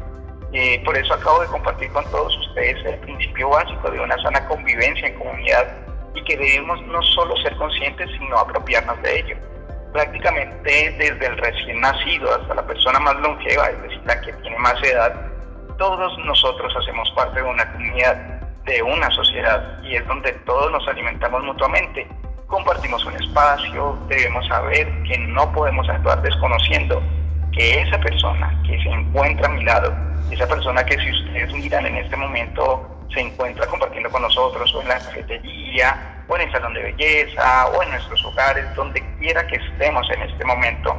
Por 0.85 0.97
eso 0.97 1.13
acabo 1.13 1.41
de 1.41 1.47
compartir 1.49 1.93
con 1.93 2.05
todos 2.11 2.35
ustedes 2.49 2.83
el 2.87 2.99
principio 3.01 3.51
básico 3.51 3.91
de 3.91 4.01
una 4.01 4.17
sana 4.23 4.47
convivencia 4.49 5.09
en 5.09 5.19
comunidad 5.19 5.67
y 6.15 6.25
que 6.25 6.37
debemos 6.37 6.81
no 6.87 7.03
solo 7.03 7.37
ser 7.37 7.55
conscientes, 7.57 8.11
sino 8.19 8.39
apropiarnos 8.39 9.01
de 9.03 9.21
ello. 9.21 9.37
Prácticamente 9.93 10.95
desde 10.99 11.27
el 11.27 11.37
recién 11.37 11.81
nacido 11.81 12.35
hasta 12.35 12.55
la 12.55 12.67
persona 12.67 12.99
más 12.99 13.17
longeva, 13.17 13.69
es 13.69 13.83
decir, 13.83 14.01
la 14.07 14.21
que 14.23 14.33
tiene 14.33 14.59
más 14.59 14.83
edad, 14.83 15.15
todos 15.77 16.19
nosotros 16.25 16.75
hacemos 16.77 17.11
parte 17.13 17.43
de 17.43 17.47
una 17.47 17.71
comunidad, 17.73 18.17
de 18.65 18.83
una 18.83 19.11
sociedad, 19.11 19.83
y 19.83 19.97
es 19.97 20.07
donde 20.09 20.33
todos 20.45 20.73
nos 20.73 20.87
alimentamos 20.89 21.45
mutuamente. 21.45 22.09
Compartimos 22.47 23.05
un 23.05 23.15
espacio, 23.15 23.99
debemos 24.09 24.47
saber 24.49 24.87
que 25.03 25.19
no 25.19 25.53
podemos 25.53 25.87
actuar 25.89 26.23
desconociendo 26.23 27.03
que 27.59 27.81
esa 27.81 27.99
persona 27.99 28.57
que 28.65 28.81
se 28.81 28.89
encuentra 28.89 29.49
a 29.49 29.51
mi 29.51 29.65
lado, 29.65 29.93
esa 30.31 30.47
persona 30.47 30.85
que 30.87 30.97
si 30.97 31.11
ustedes 31.11 31.53
miran 31.53 31.87
en 31.87 31.97
este 31.97 32.17
momento 32.17 32.89
se 33.13 33.21
encuentra 33.21 33.67
compartiendo 33.67 34.09
con 34.11 34.23
nosotros 34.23 34.73
o 34.77 34.83
en 34.83 34.89
la 34.89 34.95
cafetería 34.95 36.23
o 36.29 36.37
en 36.37 36.43
el 36.43 36.53
salón 36.53 36.73
de 36.75 36.83
belleza 36.85 37.67
o 37.67 37.83
en 37.83 37.91
nuestros 37.91 38.25
hogares, 38.25 38.65
donde 38.77 39.03
quiera 39.19 39.45
que 39.49 39.57
estemos 39.57 40.09
en 40.11 40.23
este 40.23 40.45
momento, 40.45 40.97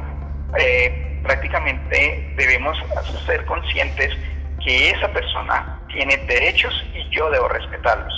eh, 0.58 1.18
prácticamente 1.22 2.34
debemos 2.36 2.76
ser 3.24 3.42
conscientes 3.46 4.14
que 4.62 4.90
esa 4.90 5.08
persona 5.08 5.80
tiene 5.88 6.18
derechos 6.18 6.74
y 6.92 7.08
yo 7.08 7.30
debo 7.30 7.48
respetarlos. 7.48 8.12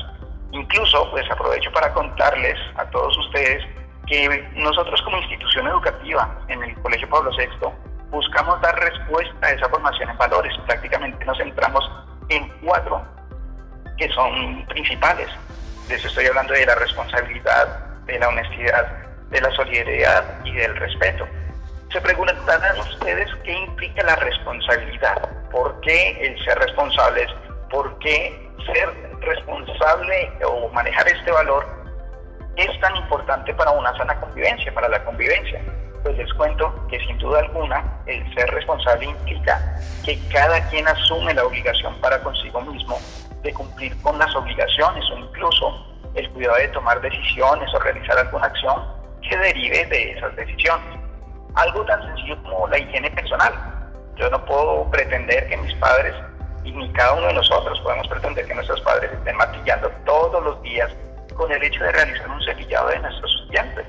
Incluso, 0.50 1.08
pues 1.12 1.30
aprovecho 1.30 1.70
para 1.70 1.94
contarles 1.94 2.58
a 2.74 2.84
todos 2.86 3.16
ustedes 3.18 3.62
que 4.08 4.44
nosotros 4.56 5.00
como 5.02 5.18
institución 5.18 5.68
educativa 5.68 6.40
en 6.48 6.60
el 6.64 6.74
Colegio 6.82 7.08
Pablo 7.08 7.30
VI 7.38 7.91
buscamos 8.12 8.60
dar 8.60 8.78
respuesta 8.78 9.46
a 9.46 9.50
esa 9.50 9.68
formación 9.68 10.10
en 10.10 10.18
valores. 10.18 10.54
Prácticamente 10.66 11.24
nos 11.24 11.36
centramos 11.38 11.90
en 12.28 12.48
cuatro 12.62 13.02
que 13.96 14.08
son 14.10 14.64
principales. 14.66 15.28
Les 15.88 16.04
estoy 16.04 16.26
hablando 16.26 16.52
de 16.52 16.66
la 16.66 16.74
responsabilidad, 16.76 17.66
de 18.04 18.18
la 18.18 18.28
honestidad, 18.28 18.86
de 19.30 19.40
la 19.40 19.50
solidaridad 19.52 20.44
y 20.44 20.52
del 20.52 20.76
respeto. 20.76 21.26
Se 21.90 22.00
preguntarán 22.00 22.78
ustedes 22.80 23.28
qué 23.44 23.52
implica 23.52 24.02
la 24.02 24.16
responsabilidad, 24.16 25.28
por 25.50 25.80
qué 25.80 26.18
el 26.20 26.44
ser 26.44 26.58
responsables, 26.58 27.28
por 27.70 27.98
qué 27.98 28.50
ser 28.66 28.88
responsable 29.20 30.32
o 30.46 30.68
manejar 30.68 31.08
este 31.08 31.30
valor 31.30 31.66
es 32.56 32.80
tan 32.80 32.94
importante 32.96 33.54
para 33.54 33.70
una 33.70 33.96
sana 33.96 34.20
convivencia, 34.20 34.72
para 34.74 34.88
la 34.88 35.02
convivencia. 35.04 35.60
Pues 36.02 36.16
les 36.16 36.32
cuento 36.34 36.74
que 36.88 36.98
sin 37.00 37.16
duda 37.18 37.40
alguna 37.40 37.84
el 38.06 38.34
ser 38.34 38.50
responsable 38.50 39.06
implica 39.06 39.78
que 40.04 40.18
cada 40.28 40.60
quien 40.68 40.86
asume 40.88 41.32
la 41.34 41.44
obligación 41.44 41.94
para 42.00 42.20
consigo 42.22 42.60
mismo 42.62 42.98
de 43.42 43.52
cumplir 43.52 44.00
con 44.02 44.18
las 44.18 44.34
obligaciones 44.34 45.04
o 45.10 45.18
incluso 45.18 45.86
el 46.14 46.28
cuidado 46.30 46.56
de 46.56 46.68
tomar 46.68 47.00
decisiones 47.00 47.72
o 47.74 47.78
realizar 47.78 48.18
alguna 48.18 48.46
acción 48.46 48.82
que 49.28 49.36
derive 49.36 49.86
de 49.86 50.12
esas 50.12 50.34
decisiones. 50.36 50.98
Algo 51.54 51.84
tan 51.84 52.02
sencillo 52.02 52.42
como 52.42 52.66
la 52.68 52.78
higiene 52.78 53.10
personal. 53.10 53.52
Yo 54.16 54.28
no 54.30 54.44
puedo 54.44 54.90
pretender 54.90 55.48
que 55.48 55.56
mis 55.56 55.74
padres 55.76 56.14
y 56.64 56.72
ni 56.72 56.92
cada 56.92 57.14
uno 57.14 57.28
de 57.28 57.34
nosotros 57.34 57.80
podemos 57.80 58.06
pretender 58.08 58.46
que 58.46 58.54
nuestros 58.54 58.80
padres 58.82 59.10
estén 59.12 59.36
maquillando 59.36 59.90
todos 60.04 60.42
los 60.42 60.62
días 60.62 60.90
con 61.34 61.50
el 61.50 61.62
hecho 61.62 61.82
de 61.82 61.92
realizar 61.92 62.28
un 62.28 62.42
cepillado 62.42 62.88
de 62.88 62.98
nuestros 63.00 63.48
dientes. 63.50 63.86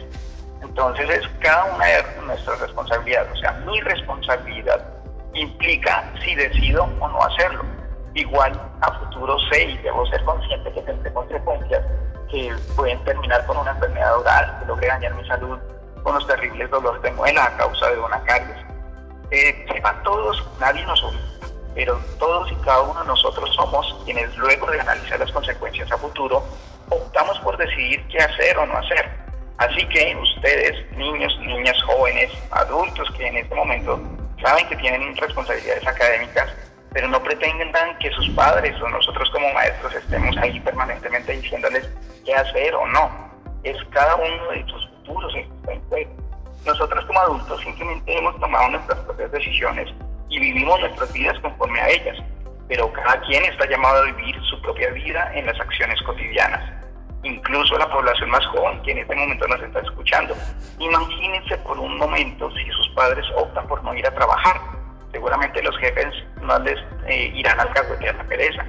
Entonces 0.63 1.10
es 1.10 1.27
cada 1.39 1.65
una 1.75 1.86
de 1.86 2.03
nuestras 2.25 2.60
responsabilidades, 2.60 3.32
o 3.34 3.36
sea, 3.38 3.51
mi 3.65 3.79
responsabilidad 3.82 4.86
implica 5.34 6.12
si 6.24 6.36
decido 6.36 6.84
o 7.00 7.08
no 7.08 7.20
hacerlo 7.22 7.63
igual 8.15 8.53
a 8.82 8.91
futuro 9.00 9.38
sé 9.51 9.63
y 9.63 9.77
debo 9.77 10.05
ser 10.08 10.24
consciente 10.24 10.72
que 10.72 10.82
tendré 10.82 11.12
consecuencias 11.13 11.84
que 12.29 12.53
pueden 12.75 13.03
terminar 13.03 13.46
con 13.46 13.58
una 13.58 13.72
enfermedad 13.72 14.17
oral, 14.20 14.60
que 14.60 14.65
logre 14.65 14.88
dañar 14.88 15.13
mi 15.15 15.25
salud 15.27 15.58
con 16.03 16.15
los 16.15 16.27
terribles 16.27 16.70
dolores 16.70 17.01
de 17.01 17.12
muela 17.12 17.46
a 17.46 17.58
causa 17.58 17.89
de 17.89 18.00
una 18.00 18.22
caries. 18.24 18.58
Eh, 19.32 19.65
sepan 19.72 20.01
todos, 20.03 20.43
nadie 20.60 20.86
nos 20.86 21.01
obliga, 21.03 21.24
pero 21.74 22.00
todos 22.20 22.51
y 22.51 22.55
cada 22.58 22.82
uno 22.82 23.00
de 23.00 23.08
nosotros 23.08 23.50
somos 23.55 23.96
quienes 24.05 24.36
luego 24.38 24.70
de 24.70 24.79
analizar 24.79 25.20
las 25.20 25.32
consecuencias 25.32 25.91
a 25.91 25.98
futuro, 25.98 26.43
optamos 26.89 27.39
por 27.39 27.58
decidir 27.58 28.05
qué 28.08 28.20
hacer 28.20 28.58
o 28.58 28.65
no 28.65 28.77
hacer. 28.77 29.23
Así 29.58 29.86
que 29.88 30.16
ustedes, 30.16 30.92
niños, 30.98 31.38
niñas, 31.40 31.82
jóvenes, 31.84 32.32
adultos 32.52 33.10
que 33.16 33.28
en 33.28 33.38
este 33.38 33.56
momento 33.56 34.02
saben 34.42 34.68
que 34.68 34.76
tienen 34.78 35.16
responsabilidades 35.16 35.88
académicas, 35.88 36.54
pero 36.92 37.08
no 37.08 37.22
pretendan 37.22 37.98
que 38.00 38.10
sus 38.12 38.30
padres 38.30 38.80
o 38.82 38.90
nosotros 38.90 39.30
como 39.32 39.52
maestros 39.54 39.94
estemos 39.96 40.36
ahí 40.38 40.60
permanentemente 40.60 41.34
diciéndoles 41.34 41.90
qué 42.26 42.36
hacer 42.36 42.74
o 42.76 42.86
no. 42.88 43.32
Es 43.64 43.78
cada 43.92 44.16
uno 44.16 44.52
de 44.52 44.66
sus 44.68 44.88
futuros 44.90 45.34
en 45.36 45.82
juego. 45.90 46.12
Nosotros 46.66 47.06
como 47.06 47.20
adultos 47.20 47.62
simplemente 47.62 48.18
hemos 48.18 48.40
tomado 48.40 48.70
nuestras 48.70 49.00
propias 49.00 49.32
decisiones 49.32 49.90
y 50.30 50.40
vivimos 50.40 50.80
nuestras 50.80 51.12
vidas 51.14 51.38
conforme 51.40 51.80
a 51.80 51.90
ellas, 51.90 52.18
pero 52.68 52.92
cada 52.94 53.20
quien 53.22 53.44
está 53.46 53.68
llamado 53.70 54.02
a 54.02 54.06
vivir 54.06 54.36
su 54.50 54.62
propia 54.62 54.90
vida 54.90 55.32
en 55.36 55.46
las 55.46 55.60
acciones 55.60 56.02
cotidianas. 56.04 56.83
Incluso 57.24 57.77
la 57.77 57.89
población 57.89 58.30
más 58.30 58.46
joven 58.48 58.82
que 58.84 58.92
en 58.92 59.00
este 59.00 59.15
momento 59.15 59.48
nos 59.48 59.62
está 59.62 59.80
escuchando. 59.80 60.36
Imagínense 60.80 61.58
por 61.60 61.80
un 61.80 61.98
momento 61.98 62.51
si 62.51 62.70
sus 62.72 62.89
padres 62.89 63.25
optan 63.38 63.68
por 63.68 63.84
no 63.84 63.94
ir 63.96 64.06
a 64.06 64.13
trabajar 64.13 64.60
seguramente 65.13 65.62
los 65.62 65.77
jefes 65.77 66.13
no 66.42 66.60
les 66.60 66.77
eh, 67.08 67.32
irán 67.36 67.58
a 67.60 67.63
alcahuetear 67.63 68.15
la 68.15 68.24
pereza. 68.25 68.65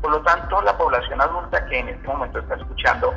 Por 0.00 0.10
lo 0.10 0.20
tanto, 0.22 0.60
la 0.62 0.76
población 0.76 1.20
adulta 1.20 1.64
que 1.66 1.78
en 1.78 1.90
este 1.90 2.08
momento 2.08 2.40
está 2.40 2.56
escuchando, 2.56 3.14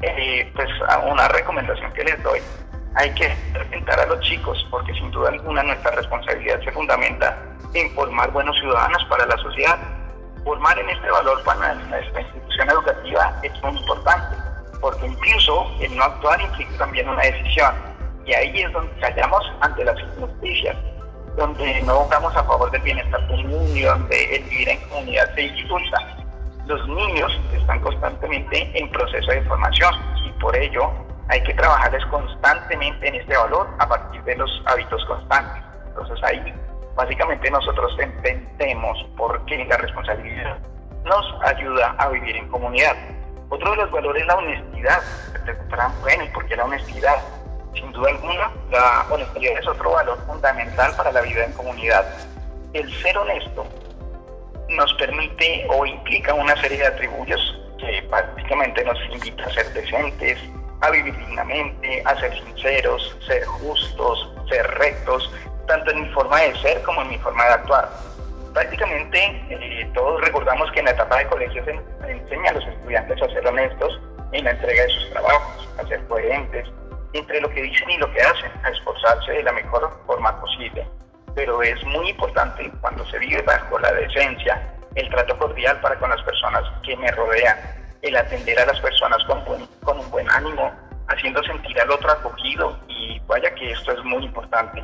eh, 0.00 0.50
pues 0.54 0.68
una 1.10 1.28
recomendación 1.28 1.92
que 1.92 2.04
les 2.04 2.22
doy, 2.22 2.40
hay 2.94 3.10
que 3.14 3.30
presentar 3.52 4.00
a 4.00 4.06
los 4.06 4.20
chicos, 4.20 4.66
porque 4.70 4.94
sin 4.94 5.10
duda 5.10 5.30
alguna 5.30 5.62
nuestra 5.62 5.90
responsabilidad 5.90 6.60
se 6.62 6.72
fundamenta 6.72 7.36
en 7.74 7.90
formar 7.94 8.30
buenos 8.30 8.56
ciudadanos 8.58 9.04
para 9.10 9.26
la 9.26 9.36
sociedad. 9.36 9.78
Formar 10.44 10.78
en 10.78 10.90
este 10.90 11.10
valor 11.10 11.42
para 11.44 11.74
nuestra 11.74 12.20
institución 12.20 12.70
educativa 12.70 13.32
es 13.42 13.62
muy 13.62 13.78
importante, 13.78 14.36
porque 14.80 15.06
incluso 15.06 15.70
el 15.80 15.96
no 15.96 16.04
actuar 16.04 16.40
implica 16.40 16.78
también 16.78 17.08
una 17.08 17.22
decisión. 17.22 17.74
Y 18.26 18.34
ahí 18.34 18.62
es 18.62 18.72
donde 18.72 18.92
callamos 19.00 19.42
ante 19.60 19.84
las 19.84 19.98
injusticias 19.98 20.76
donde 21.36 21.82
no 21.82 22.06
vamos 22.08 22.34
a 22.36 22.44
favor 22.44 22.70
del 22.70 22.82
bienestar 22.82 23.26
del 23.28 23.48
niño, 23.48 23.88
donde 23.90 24.36
el 24.36 24.42
vivir 24.44 24.68
en 24.68 24.80
comunidad 24.88 25.34
se 25.34 25.42
dificulta. 25.42 25.98
Los 26.66 26.86
niños 26.88 27.40
están 27.54 27.80
constantemente 27.80 28.70
en 28.78 28.90
proceso 28.90 29.30
de 29.30 29.42
formación 29.42 29.94
y 30.26 30.30
por 30.40 30.54
ello 30.56 30.90
hay 31.28 31.42
que 31.42 31.54
trabajarles 31.54 32.04
constantemente 32.06 33.08
en 33.08 33.14
este 33.16 33.36
valor 33.36 33.66
a 33.78 33.88
partir 33.88 34.22
de 34.24 34.36
los 34.36 34.62
hábitos 34.66 35.04
constantes. 35.06 35.62
Entonces 35.88 36.22
ahí 36.24 36.54
básicamente 36.94 37.50
nosotros 37.50 37.96
entendemos 37.98 39.04
por 39.16 39.44
qué 39.46 39.64
la 39.64 39.76
responsabilidad 39.76 40.58
nos 41.04 41.42
ayuda 41.44 41.94
a 41.98 42.08
vivir 42.08 42.36
en 42.36 42.48
comunidad. 42.48 42.96
Otro 43.48 43.70
de 43.72 43.76
los 43.78 43.90
valores 43.90 44.22
es 44.22 44.28
la 44.28 44.36
honestidad. 44.36 45.00
Se 45.32 45.38
preguntarán, 45.40 45.92
bueno, 46.00 46.24
¿y 46.24 46.28
por 46.28 46.46
qué 46.46 46.56
la 46.56 46.64
honestidad? 46.64 47.16
Sin 47.74 47.92
duda 47.92 48.10
alguna, 48.10 48.50
la 48.70 49.06
honestidad 49.10 49.58
es 49.58 49.66
otro 49.66 49.92
valor 49.92 50.18
fundamental 50.26 50.94
para 50.96 51.12
la 51.12 51.20
vida 51.22 51.44
en 51.44 51.52
comunidad. 51.52 52.06
El 52.72 52.92
ser 53.02 53.16
honesto 53.18 53.66
nos 54.68 54.92
permite 54.94 55.66
o 55.70 55.84
implica 55.84 56.34
una 56.34 56.56
serie 56.60 56.78
de 56.78 56.86
atributos 56.86 57.58
que 57.78 58.02
prácticamente 58.08 58.84
nos 58.84 58.98
invita 59.10 59.44
a 59.44 59.50
ser 59.50 59.72
decentes, 59.72 60.38
a 60.80 60.90
vivir 60.90 61.16
dignamente, 61.16 62.02
a 62.04 62.18
ser 62.18 62.32
sinceros, 62.44 63.16
ser 63.26 63.44
justos, 63.44 64.32
ser 64.48 64.66
rectos, 64.78 65.30
tanto 65.66 65.90
en 65.90 66.02
mi 66.02 66.08
forma 66.10 66.40
de 66.40 66.54
ser 66.58 66.82
como 66.82 67.02
en 67.02 67.08
mi 67.08 67.18
forma 67.18 67.44
de 67.44 67.52
actuar. 67.54 67.88
Prácticamente 68.52 69.18
eh, 69.48 69.90
todos 69.94 70.20
recordamos 70.20 70.70
que 70.72 70.80
en 70.80 70.86
la 70.86 70.90
etapa 70.92 71.18
de 71.18 71.26
colegio 71.26 71.64
se 71.64 71.80
enseña 72.10 72.50
a 72.50 72.54
los 72.54 72.66
estudiantes 72.66 73.22
a 73.22 73.28
ser 73.28 73.46
honestos 73.46 74.00
en 74.32 74.44
la 74.44 74.50
entrega 74.50 74.82
de 74.82 74.90
sus 74.90 75.10
trabajos, 75.10 75.68
a 75.78 75.86
ser 75.86 76.02
coherentes, 76.06 76.68
entre 77.12 77.40
lo 77.40 77.48
que 77.50 77.62
dicen 77.62 77.90
y 77.90 77.98
lo 77.98 78.10
que 78.12 78.20
hacen, 78.20 78.50
a 78.64 78.70
esforzarse 78.70 79.32
de 79.32 79.42
la 79.42 79.52
mejor 79.52 79.90
forma 80.06 80.38
posible. 80.40 80.86
Pero 81.34 81.62
es 81.62 81.82
muy 81.84 82.10
importante 82.10 82.70
cuando 82.80 83.06
se 83.06 83.18
vive 83.18 83.40
bajo 83.42 83.78
la 83.78 83.92
decencia, 83.92 84.60
el 84.94 85.08
trato 85.08 85.38
cordial 85.38 85.80
para 85.80 85.98
con 85.98 86.10
las 86.10 86.22
personas 86.22 86.62
que 86.82 86.96
me 86.96 87.10
rodean, 87.10 87.56
el 88.02 88.16
atender 88.16 88.58
a 88.58 88.66
las 88.66 88.80
personas 88.80 89.22
con, 89.24 89.42
con 89.82 89.98
un 89.98 90.10
buen 90.10 90.30
ánimo, 90.30 90.72
haciendo 91.08 91.42
sentir 91.44 91.80
al 91.80 91.90
otro 91.90 92.10
acogido 92.10 92.78
y 92.88 93.18
vaya 93.26 93.54
que 93.54 93.72
esto 93.72 93.92
es 93.92 94.04
muy 94.04 94.24
importante. 94.24 94.82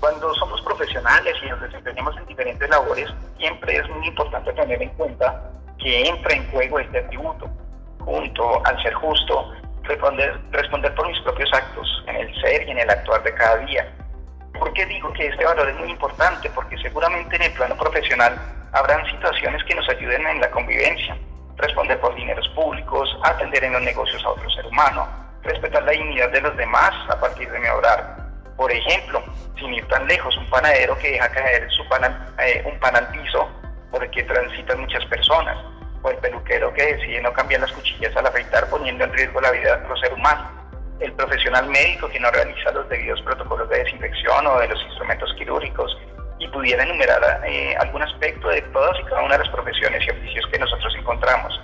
Cuando 0.00 0.34
somos 0.34 0.60
profesionales 0.62 1.34
y 1.42 1.48
nos 1.48 1.60
desempeñamos 1.60 2.16
en 2.18 2.26
diferentes 2.26 2.68
labores, 2.68 3.08
siempre 3.38 3.76
es 3.76 3.88
muy 3.88 4.06
importante 4.06 4.52
tener 4.52 4.82
en 4.82 4.90
cuenta 4.90 5.50
que 5.78 6.08
entra 6.08 6.34
en 6.34 6.50
juego 6.50 6.78
este 6.78 6.98
atributo, 6.98 7.48
junto 8.00 8.64
al 8.66 8.82
ser 8.82 8.94
justo, 8.94 9.52
responder, 9.82 10.38
responder 10.50 10.94
por 10.94 11.08
mis 11.08 11.20
propios 11.20 11.50
actos, 11.52 12.04
en 12.06 12.16
el 12.16 12.40
ser 12.40 12.68
y 12.68 12.70
en 12.70 12.78
el 12.78 12.90
actuar 12.90 13.22
de 13.22 13.34
cada 13.34 13.56
día. 13.58 13.92
¿Por 14.58 14.72
qué 14.72 14.86
digo 14.86 15.12
que 15.12 15.26
este 15.26 15.44
valor 15.44 15.68
es 15.68 15.76
muy 15.76 15.90
importante? 15.90 16.50
Porque 16.50 16.78
seguramente 16.78 17.36
en 17.36 17.42
el 17.42 17.52
plano 17.52 17.76
profesional 17.76 18.38
habrán 18.72 19.04
situaciones 19.06 19.62
que 19.64 19.74
nos 19.74 19.88
ayuden 19.88 20.26
en 20.26 20.40
la 20.40 20.50
convivencia, 20.50 21.16
responder 21.56 21.98
por 22.00 22.14
dineros 22.14 22.48
públicos, 22.50 23.16
atender 23.22 23.64
en 23.64 23.72
los 23.72 23.82
negocios 23.82 24.22
a 24.24 24.30
otro 24.30 24.48
ser 24.50 24.66
humano, 24.66 25.06
respetar 25.42 25.82
la 25.84 25.92
dignidad 25.92 26.30
de 26.30 26.40
los 26.40 26.56
demás 26.56 26.92
a 27.08 27.18
partir 27.18 27.50
de 27.50 27.60
mi 27.60 27.68
obrar. 27.68 28.25
Por 28.56 28.72
ejemplo, 28.72 29.22
sin 29.58 29.74
ir 29.74 29.86
tan 29.88 30.06
lejos, 30.06 30.36
un 30.36 30.46
panadero 30.48 30.96
que 30.98 31.12
deja 31.12 31.28
caer 31.30 31.70
su 31.70 31.86
pan 31.88 32.02
eh, 32.38 32.62
un 32.64 32.78
pan 32.78 32.96
al 32.96 33.08
piso 33.08 33.48
porque 33.90 34.22
transitan 34.24 34.80
muchas 34.80 35.04
personas, 35.06 35.56
o 36.02 36.10
el 36.10 36.16
peluquero 36.18 36.72
que 36.74 36.94
decide 36.94 37.20
no 37.22 37.32
cambiar 37.32 37.60
las 37.60 37.72
cuchillas 37.72 38.14
al 38.16 38.26
afeitar 38.26 38.68
poniendo 38.68 39.04
en 39.04 39.12
riesgo 39.12 39.40
la 39.40 39.50
vida 39.50 39.76
de 39.76 39.88
los 39.88 40.00
seres 40.00 40.16
humanos, 40.16 40.46
el 41.00 41.12
profesional 41.12 41.68
médico 41.68 42.08
que 42.08 42.20
no 42.20 42.30
realiza 42.30 42.70
los 42.72 42.88
debidos 42.88 43.20
protocolos 43.22 43.68
de 43.68 43.78
desinfección 43.78 44.46
o 44.46 44.58
de 44.58 44.68
los 44.68 44.82
instrumentos 44.82 45.34
quirúrgicos 45.36 45.96
y 46.38 46.48
pudiera 46.48 46.82
enumerar 46.82 47.42
eh, 47.46 47.74
algún 47.78 48.02
aspecto 48.02 48.48
de 48.48 48.62
todas 48.62 48.98
y 49.00 49.04
cada 49.04 49.22
una 49.22 49.36
de 49.36 49.44
las 49.44 49.52
profesiones 49.52 50.06
y 50.06 50.10
oficios 50.10 50.46
que 50.52 50.58
nosotros 50.58 50.94
encontramos. 50.98 51.60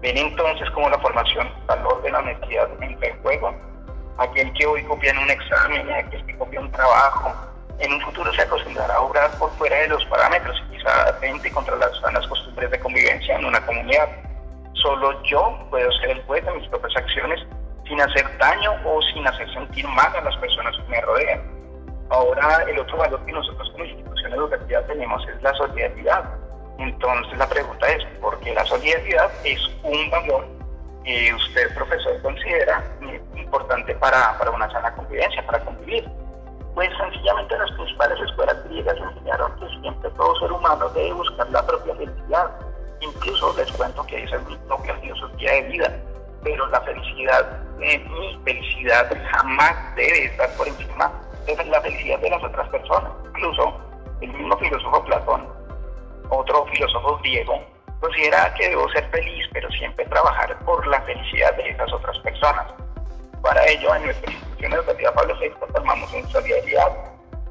Ven 0.00 0.18
entonces 0.18 0.70
como 0.70 0.88
la 0.90 0.98
formación, 0.98 1.50
valor 1.66 2.02
de 2.02 2.10
la 2.10 2.18
honestidad 2.18 2.68
entra 2.82 3.08
en 3.08 3.22
juego. 3.22 3.73
Aquel 4.18 4.52
que 4.52 4.66
hoy 4.66 4.82
copia 4.84 5.10
en 5.10 5.18
un 5.18 5.30
examen, 5.30 5.90
aquel 5.90 6.24
que 6.26 6.36
copia 6.38 6.60
un 6.60 6.70
trabajo, 6.70 7.32
en 7.80 7.92
un 7.92 8.00
futuro 8.00 8.32
se 8.32 8.42
acostumbrará 8.42 8.94
a 8.94 9.00
obrar 9.00 9.30
por 9.38 9.50
fuera 9.56 9.76
de 9.76 9.88
los 9.88 10.04
parámetros 10.06 10.56
y 10.68 10.76
quizá 10.76 11.08
atente 11.08 11.50
contra 11.50 11.74
las 11.76 11.98
sanas 12.00 12.26
costumbres 12.28 12.70
de 12.70 12.78
convivencia 12.78 13.36
en 13.36 13.44
una 13.44 13.64
comunidad. 13.66 14.08
Solo 14.74 15.20
yo 15.24 15.58
puedo 15.70 15.90
ser 15.92 16.10
el 16.10 16.22
juez 16.22 16.44
de 16.44 16.52
mis 16.52 16.68
propias 16.68 16.96
acciones 16.96 17.40
sin 17.88 18.00
hacer 18.00 18.24
daño 18.38 18.72
o 18.84 19.02
sin 19.12 19.26
hacer 19.26 19.52
sentir 19.52 19.86
mal 19.88 20.14
a 20.14 20.20
las 20.20 20.36
personas 20.36 20.76
que 20.76 20.90
me 20.90 21.00
rodean. 21.00 21.42
Ahora, 22.10 22.64
el 22.68 22.78
otro 22.78 22.96
valor 22.98 23.24
que 23.24 23.32
nosotros 23.32 23.68
como 23.72 23.84
institución 23.84 24.32
educativa 24.32 24.80
tenemos 24.82 25.26
es 25.28 25.42
la 25.42 25.52
solidaridad. 25.54 26.24
Entonces, 26.78 27.38
la 27.38 27.48
pregunta 27.48 27.88
es, 27.88 28.04
¿por 28.20 28.38
qué 28.40 28.54
la 28.54 28.64
solidaridad 28.64 29.30
es 29.44 29.60
un 29.82 30.10
valor 30.10 30.46
que 31.04 31.34
usted, 31.34 31.74
profesor, 31.74 32.20
considera 32.22 32.82
importante 33.36 33.94
para, 33.96 34.36
para 34.38 34.50
una 34.50 34.70
sana 34.70 34.94
convivencia, 34.94 35.44
para 35.46 35.60
convivir? 35.64 36.08
Pues 36.74 36.90
sencillamente 36.96 37.56
las 37.56 37.70
principales 37.72 38.18
escuelas 38.20 38.64
griegas 38.64 38.96
enseñaron 38.96 39.54
que 39.60 39.68
siempre 39.80 40.10
todo 40.10 40.38
ser 40.40 40.50
humano 40.50 40.88
debe 40.90 41.12
buscar 41.12 41.48
la 41.50 41.64
propia 41.64 41.94
felicidad. 41.94 42.50
Incluso 43.00 43.54
les 43.56 43.70
cuento 43.72 44.04
que 44.06 44.24
esa 44.24 44.36
es 44.36 44.46
mi 44.46 44.56
propia 44.56 44.96
filosofía 44.96 45.52
de 45.52 45.62
vida. 45.62 45.96
Pero 46.42 46.66
la 46.68 46.80
felicidad, 46.80 47.62
eh, 47.80 47.98
mi 47.98 48.38
felicidad 48.44 49.08
jamás 49.30 49.94
debe 49.94 50.24
estar 50.24 50.50
por 50.56 50.66
encima 50.66 51.12
de 51.46 51.64
la 51.66 51.80
felicidad 51.80 52.18
de 52.18 52.30
las 52.30 52.42
otras 52.42 52.68
personas. 52.70 53.12
Incluso 53.26 53.80
el 54.20 54.32
mismo 54.32 54.56
filósofo 54.58 55.04
Platón, 55.04 55.46
otro 56.30 56.66
filósofo 56.66 57.18
griego, 57.18 57.73
considera 58.04 58.52
que 58.54 58.68
debo 58.68 58.86
ser 58.90 59.08
feliz, 59.08 59.46
pero 59.52 59.70
siempre 59.70 60.04
trabajar 60.06 60.58
por 60.66 60.86
la 60.86 61.00
felicidad 61.02 61.56
de 61.56 61.70
esas 61.70 61.90
otras 61.90 62.18
personas. 62.18 62.66
Para 63.42 63.66
ello, 63.66 63.94
en 63.94 64.04
nuestra 64.04 64.30
institución 64.30 64.74
educativa 64.74 65.12
Pablo 65.12 65.34
VI 65.40 65.50
formamos 65.72 66.12
en 66.12 66.28
solidaridad. 66.28 66.88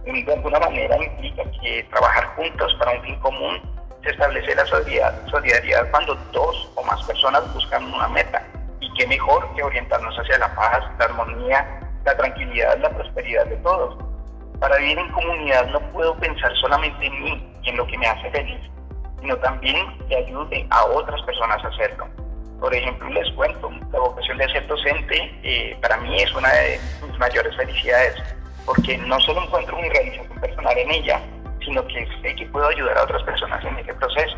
De 0.05 0.33
alguna 0.33 0.59
manera 0.59 0.95
implica 1.03 1.43
que 1.59 1.83
trabajar 1.89 2.25
juntos 2.35 2.75
para 2.77 2.91
un 2.91 3.01
fin 3.01 3.19
común 3.21 3.61
se 4.03 4.11
establece 4.11 4.53
la 4.53 4.65
solidaridad, 4.65 5.27
solidaridad 5.31 5.89
cuando 5.89 6.13
dos 6.31 6.71
o 6.75 6.83
más 6.83 7.03
personas 7.03 7.51
buscan 7.53 7.91
una 7.91 8.07
meta. 8.09 8.45
Y 8.79 8.93
qué 8.93 9.07
mejor 9.07 9.47
que 9.55 9.63
orientarnos 9.63 10.15
hacia 10.19 10.37
la 10.37 10.53
paz, 10.53 10.83
la 10.99 11.05
armonía, 11.05 11.79
la 12.05 12.15
tranquilidad, 12.15 12.77
la 12.77 12.89
prosperidad 12.89 13.45
de 13.47 13.55
todos. 13.57 13.97
Para 14.59 14.77
vivir 14.77 14.99
en 14.99 15.11
comunidad 15.13 15.65
no 15.71 15.79
puedo 15.93 16.15
pensar 16.19 16.55
solamente 16.57 17.07
en 17.07 17.23
mí 17.23 17.53
y 17.63 17.69
en 17.69 17.77
lo 17.77 17.87
que 17.87 17.97
me 17.97 18.05
hace 18.05 18.29
feliz, 18.29 18.59
sino 19.23 19.37
también 19.37 19.77
que 20.09 20.17
ayude 20.17 20.67
a 20.69 20.85
otras 20.85 21.21
personas 21.23 21.63
a 21.63 21.69
hacerlo. 21.69 22.05
Por 22.59 22.75
ejemplo, 22.75 23.09
les 23.09 23.29
cuento, 23.31 23.71
la 23.91 23.99
vocación 23.99 24.37
de 24.37 24.49
ser 24.49 24.67
docente 24.67 25.39
eh, 25.43 25.77
para 25.81 25.97
mí 25.97 26.21
es 26.21 26.33
una 26.35 26.51
de 26.51 26.79
mis 27.07 27.17
mayores 27.17 27.55
felicidades, 27.55 28.15
porque 28.65 28.97
no 28.97 29.19
solo 29.21 29.43
encuentro 29.43 29.77
mi 29.77 29.89
realización 29.89 30.39
personal 30.39 30.77
en 30.77 30.91
ella, 30.91 31.21
sino 31.63 31.85
que 31.87 32.05
sé 32.21 32.35
que 32.35 32.45
puedo 32.47 32.67
ayudar 32.67 32.97
a 32.97 33.03
otras 33.03 33.23
personas 33.23 33.63
en 33.63 33.79
este 33.79 33.93
proceso. 33.93 34.37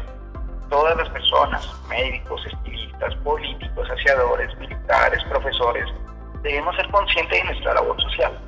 Todas 0.69 0.95
las 0.98 1.10
personas, 1.10 1.67
médicos, 1.89 2.45
estilistas, 2.45 3.15
políticos, 3.17 3.89
aseadores, 3.89 4.56
militares, 4.58 5.24
profesores, 5.30 5.86
debemos 6.43 6.76
ser 6.76 6.88
conscientes 6.89 7.39
de 7.39 7.43
nuestra 7.45 7.74
labor 7.74 8.00
social. 8.04 8.39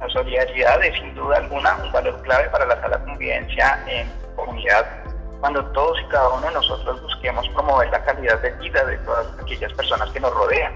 La 0.00 0.08
solidaridad 0.08 0.82
es 0.84 0.98
sin 0.98 1.14
duda 1.14 1.36
alguna 1.36 1.76
un 1.84 1.92
valor 1.92 2.20
clave 2.22 2.48
para 2.48 2.64
la 2.64 2.80
sala 2.80 2.98
convivencia 3.04 3.82
en 3.86 4.10
comunidad 4.36 5.01
cuando 5.42 5.64
todos 5.72 6.00
y 6.00 6.04
cada 6.04 6.28
uno 6.28 6.46
de 6.46 6.54
nosotros 6.54 7.02
busquemos 7.02 7.48
promover 7.48 7.90
la 7.90 8.04
calidad 8.04 8.40
de 8.42 8.52
vida 8.58 8.84
de 8.84 8.96
todas 8.98 9.26
aquellas 9.42 9.72
personas 9.72 10.08
que 10.12 10.20
nos 10.20 10.32
rodean. 10.32 10.72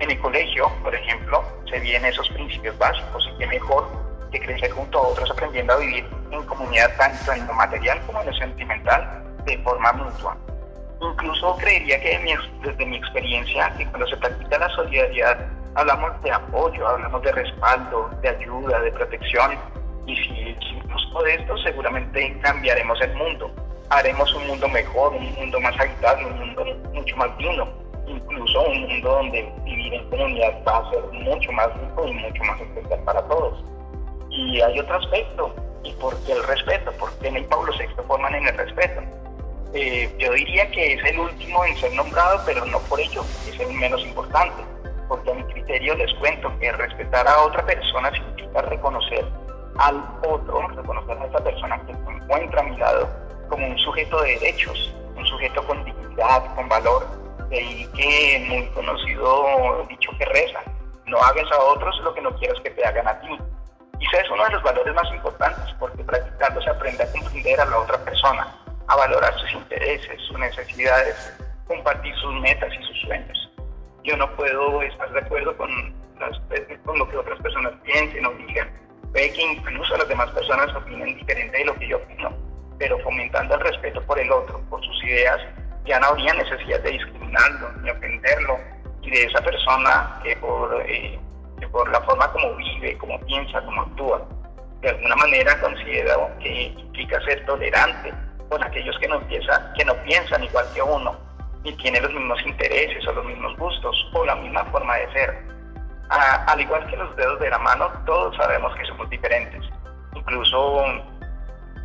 En 0.00 0.10
el 0.10 0.18
colegio, 0.18 0.68
por 0.82 0.92
ejemplo, 0.92 1.44
se 1.70 1.78
vienen 1.78 2.10
esos 2.10 2.28
principios 2.30 2.76
básicos 2.76 3.24
y 3.30 3.38
qué 3.38 3.46
mejor 3.46 3.86
que 4.32 4.40
crecer 4.40 4.72
junto 4.72 4.98
a 4.98 5.02
otros 5.02 5.30
aprendiendo 5.30 5.74
a 5.74 5.76
vivir 5.76 6.04
en 6.32 6.42
comunidad 6.42 6.90
tanto 6.98 7.34
en 7.34 7.46
lo 7.46 7.54
material 7.54 8.00
como 8.04 8.20
en 8.20 8.26
lo 8.26 8.34
sentimental 8.34 9.22
de 9.44 9.58
forma 9.58 9.92
mutua. 9.92 10.36
Incluso 11.00 11.56
creería 11.58 12.00
que 12.00 12.36
desde 12.64 12.86
mi 12.86 12.96
experiencia 12.96 13.72
que 13.78 13.86
cuando 13.90 14.08
se 14.08 14.16
practica 14.16 14.58
la 14.58 14.70
solidaridad 14.70 15.38
hablamos 15.76 16.20
de 16.22 16.32
apoyo, 16.32 16.88
hablamos 16.88 17.22
de 17.22 17.30
respaldo, 17.30 18.10
de 18.22 18.28
ayuda, 18.28 18.80
de 18.80 18.90
protección 18.90 19.52
y 20.04 20.16
si 20.16 20.32
hicimos 20.32 21.24
de 21.24 21.34
esto 21.36 21.56
seguramente 21.58 22.36
cambiaremos 22.42 23.00
el 23.00 23.14
mundo 23.14 23.54
haremos 23.90 24.32
un 24.34 24.46
mundo 24.46 24.68
mejor, 24.68 25.12
un 25.14 25.32
mundo 25.34 25.60
más 25.60 25.78
habitable, 25.78 26.26
un 26.26 26.38
mundo 26.38 26.64
mucho 26.92 27.16
más 27.16 27.36
digno, 27.38 27.68
incluso 28.06 28.62
un 28.62 28.80
mundo 28.82 29.10
donde 29.10 29.52
vivir 29.64 29.94
en 29.94 30.10
comunidad 30.10 30.52
va 30.66 30.78
a 30.78 30.90
ser 30.90 31.02
mucho 31.12 31.52
más 31.52 31.68
rico 31.80 32.06
y 32.06 32.12
mucho 32.12 32.44
más 32.44 32.60
especial 32.60 33.00
para 33.04 33.22
todos. 33.28 33.64
Y 34.30 34.60
hay 34.60 34.78
otro 34.78 34.96
aspecto, 34.96 35.54
¿y 35.84 35.92
por 35.92 36.16
qué 36.24 36.32
el 36.32 36.42
respeto? 36.44 36.92
¿Por 36.92 37.12
qué 37.18 37.28
en 37.28 37.36
el 37.36 37.44
Pablo 37.44 37.72
VI 37.78 37.86
forman 38.06 38.34
en 38.34 38.48
el 38.48 38.56
respeto? 38.56 39.00
Eh, 39.74 40.12
yo 40.18 40.32
diría 40.32 40.70
que 40.70 40.94
es 40.94 41.04
el 41.04 41.18
último 41.18 41.64
en 41.64 41.76
ser 41.76 41.92
nombrado, 41.94 42.40
pero 42.46 42.64
no 42.66 42.78
por 42.80 43.00
ello 43.00 43.22
es 43.48 43.58
el 43.58 43.72
menos 43.74 44.04
importante, 44.04 44.62
porque 45.08 45.30
a 45.30 45.34
mi 45.34 45.42
criterio 45.44 45.94
les 45.96 46.12
cuento 46.14 46.50
que 46.58 46.72
respetar 46.72 47.26
a 47.26 47.42
otra 47.42 47.64
persona 47.66 48.10
significa 48.12 48.62
reconocer 48.62 49.24
al 49.78 49.96
otro, 50.28 50.68
reconocer 50.68 51.18
a 51.18 51.26
esa 51.26 51.42
persona 51.42 51.80
que 51.86 51.92
se 51.92 52.10
encuentra 52.10 52.60
a 52.60 52.64
mi 52.64 52.76
lado 52.76 53.23
como 53.48 53.66
un 53.66 53.78
sujeto 53.78 54.20
de 54.22 54.38
derechos, 54.38 54.94
un 55.16 55.26
sujeto 55.26 55.64
con 55.66 55.84
dignidad, 55.84 56.54
con 56.54 56.68
valor. 56.68 57.06
De 57.48 57.58
ahí 57.58 57.88
que 57.94 58.44
muy 58.48 58.66
conocido 58.68 59.86
dicho 59.88 60.10
que 60.18 60.24
reza, 60.24 60.60
no 61.06 61.18
hagas 61.18 61.50
a 61.52 61.62
otros 61.62 61.98
lo 62.02 62.14
que 62.14 62.22
no 62.22 62.34
quieras 62.36 62.58
que 62.62 62.70
te 62.70 62.84
hagan 62.84 63.06
a 63.06 63.20
ti. 63.20 63.38
Ese 64.00 64.20
es 64.20 64.30
uno 64.30 64.44
de 64.44 64.50
los 64.50 64.62
valores 64.62 64.94
más 64.94 65.08
importantes, 65.12 65.74
porque 65.78 66.02
practicando 66.04 66.60
se 66.62 66.70
aprende 66.70 67.02
a 67.04 67.12
comprender 67.12 67.60
a 67.60 67.66
la 67.66 67.78
otra 67.78 67.98
persona, 67.98 68.56
a 68.88 68.96
valorar 68.96 69.32
sus 69.38 69.52
intereses, 69.52 70.20
sus 70.28 70.38
necesidades, 70.38 71.34
compartir 71.66 72.14
sus 72.16 72.34
metas 72.40 72.72
y 72.72 72.84
sus 72.84 73.00
sueños. 73.02 73.50
Yo 74.02 74.16
no 74.16 74.30
puedo 74.36 74.82
estar 74.82 75.10
de 75.12 75.20
acuerdo 75.20 75.56
con 75.56 75.70
lo 76.98 77.08
que 77.08 77.16
otras 77.16 77.40
personas 77.40 77.72
piensen 77.84 78.26
o 78.26 78.32
digan. 78.32 78.70
Ve 79.12 79.32
que 79.32 79.42
incluso 79.42 79.96
las 79.96 80.08
demás 80.08 80.30
personas 80.30 80.74
opinen 80.74 81.16
diferente 81.16 81.58
de 81.58 81.64
lo 81.64 81.74
que 81.76 81.88
yo 81.88 81.98
opino 81.98 82.43
pero 82.78 82.98
fomentando 83.00 83.54
el 83.54 83.60
respeto 83.60 84.02
por 84.02 84.18
el 84.18 84.30
otro, 84.30 84.60
por 84.70 84.84
sus 84.84 85.04
ideas, 85.04 85.40
ya 85.84 85.98
no 86.00 86.06
habría 86.08 86.32
necesidad 86.34 86.80
de 86.80 86.92
discriminarlo 86.92 87.72
ni 87.82 87.90
ofenderlo, 87.90 88.58
y 89.02 89.10
de 89.10 89.24
esa 89.24 89.40
persona 89.42 90.18
que 90.22 90.36
por, 90.36 90.82
eh, 90.86 91.18
que 91.60 91.68
por 91.68 91.90
la 91.90 92.00
forma 92.02 92.30
como 92.32 92.54
vive, 92.56 92.96
como 92.98 93.20
piensa, 93.20 93.62
como 93.64 93.82
actúa, 93.82 94.26
de 94.80 94.90
alguna 94.90 95.16
manera 95.16 95.60
considero 95.60 96.30
que 96.40 96.74
implica 96.76 97.20
ser 97.22 97.44
tolerante 97.46 98.12
con 98.48 98.62
aquellos 98.62 98.98
que 98.98 99.08
no, 99.08 99.20
que 99.28 99.84
no 99.84 99.94
piensan 100.04 100.44
igual 100.44 100.66
que 100.74 100.82
uno, 100.82 101.16
ni 101.64 101.72
tienen 101.76 102.02
los 102.02 102.12
mismos 102.12 102.38
intereses 102.44 103.06
o 103.08 103.12
los 103.12 103.24
mismos 103.24 103.56
gustos 103.56 103.96
o 104.12 104.24
la 104.24 104.36
misma 104.36 104.64
forma 104.66 104.94
de 104.96 105.12
ser. 105.12 105.42
al 106.10 106.60
igual 106.60 106.86
que 106.86 106.96
los 106.96 107.16
dedos 107.16 107.40
de 107.40 107.50
la 107.50 107.58
mano, 107.58 107.90
todos 108.04 108.36
sabemos 108.36 108.74
que 108.76 108.84
somos 108.84 109.08
diferentes. 109.08 109.62
Incluso 110.14 110.84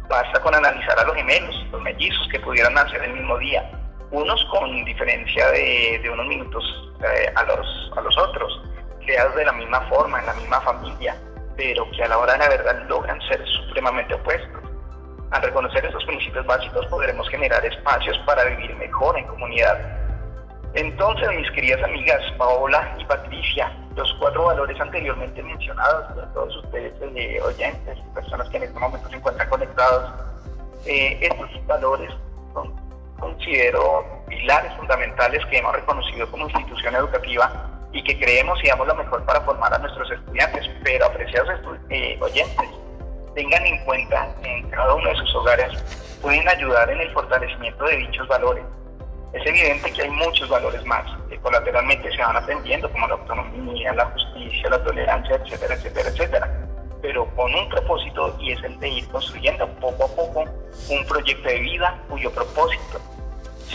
Basta 0.10 0.42
con 0.42 0.56
analizar 0.56 1.00
a 1.00 1.04
los 1.04 1.16
gemelos, 1.16 1.56
los 1.72 1.82
mellizos 1.84 2.28
que 2.32 2.40
pudieran 2.40 2.74
nacer 2.74 3.04
el 3.04 3.14
mismo 3.14 3.38
día, 3.38 3.70
unos 4.10 4.44
con 4.46 4.84
diferencia 4.84 5.52
de, 5.52 6.10
unos 6.12 6.26
minutos 6.26 6.64
eh, 7.04 7.32
a, 7.36 7.44
los, 7.44 7.92
a 7.96 8.02
los 8.02 8.18
otros, 8.18 8.60
creados 9.06 9.36
de 9.36 9.46
la 9.46 9.54
misma 9.54 9.82
forma, 9.82 10.20
en 10.20 10.26
la 10.26 10.34
misma 10.34 10.60
familia, 10.62 11.16
pero 11.56 11.90
que 11.92 12.04
a 12.04 12.08
la 12.08 12.18
hora 12.18 12.34
de 12.34 12.40
la 12.40 12.50
verdad 12.50 12.84
logran 12.88 13.22
ser 13.30 13.40
supremamente 13.68 14.16
opuestos. 14.16 14.64
Al 15.30 15.44
reconocer 15.44 15.86
estos 15.86 16.04
principios 16.06 16.44
básicos 16.48 16.88
podremos 16.88 17.30
generar 17.30 17.64
espacios 17.64 18.18
para 18.26 18.46
vivir 18.46 18.76
mejor 18.78 19.16
en 19.16 19.28
comunidad. 19.28 19.99
Entonces, 20.76 21.28
mis 21.36 21.50
queridas 21.52 21.84
amigas 21.84 22.22
Paola 22.38 22.96
y 23.00 23.06
Patricia, 23.06 23.72
los 23.96 24.14
cuatro 24.20 24.46
valores 24.46 24.80
anteriormente 24.80 25.42
mencionados 25.42 26.14
por 26.14 26.34
todos 26.34 26.58
ustedes, 26.58 26.94
eh, 27.16 27.42
oyentes 27.42 27.98
y 27.98 28.14
personas 28.14 28.48
que 28.50 28.58
en 28.58 28.64
este 28.64 28.80
momento 28.80 29.10
se 29.10 29.16
encuentran 29.16 29.50
conectados, 29.50 30.12
eh, 30.86 31.18
estos 31.22 31.66
valores 31.66 32.12
son, 32.54 32.74
considero, 33.20 34.06
pilares 34.28 34.72
fundamentales 34.76 35.44
que 35.48 35.58
hemos 35.58 35.74
reconocido 35.74 36.30
como 36.30 36.48
institución 36.48 36.96
educativa 36.96 37.52
y 37.92 38.04
que 38.04 38.20
creemos 38.20 38.64
y 38.64 38.68
damos 38.68 38.88
lo 38.88 38.96
mejor 38.96 39.26
para 39.26 39.42
formar 39.42 39.74
a 39.74 39.80
nuestros 39.80 40.12
estudiantes, 40.12 40.70
pero 40.84 41.06
apreciados 41.06 41.50
eh, 41.90 42.18
oyentes, 42.22 42.70
tengan 43.34 43.66
en 43.66 43.84
cuenta 43.86 44.28
en 44.44 44.70
cada 44.70 44.94
uno 44.94 45.10
de 45.10 45.16
sus 45.16 45.36
hogares 45.36 45.74
pueden 46.22 46.48
ayudar 46.48 46.90
en 46.92 47.00
el 47.00 47.12
fortalecimiento 47.12 47.86
de 47.86 47.98
dichos 47.98 48.28
valores 48.28 48.64
es 49.34 49.46
evidente 49.46 49.92
que 49.92 50.02
hay 50.02 50.10
muchos 50.10 50.50
valores 50.50 50.84
más 50.86 51.06
que 51.30 51.38
colateralmente 51.38 52.12
se 52.12 52.22
van 52.22 52.36
aprendiendo, 52.36 52.92
como 52.92 53.08
la 53.08 53.14
autonomía, 53.14 53.94
la 53.94 54.06
justicia, 54.06 54.70
la 54.70 54.84
tolerancia, 54.84 55.36
etcétera, 55.36 55.76
etcétera, 55.76 56.10
etcétera. 56.10 56.60
Pero 57.02 57.26
con 57.36 57.54
un 57.54 57.70
propósito 57.70 58.36
y 58.42 58.54
es 58.54 58.64
el 58.64 58.80
de 58.80 58.90
ir 58.90 59.08
construyendo 59.10 59.68
poco 59.80 60.06
a 60.06 60.16
poco 60.16 60.46
un 60.90 61.06
proyecto 61.06 61.48
de 61.48 61.60
vida 61.60 61.98
cuyo 62.10 62.32
propósito 62.32 63.00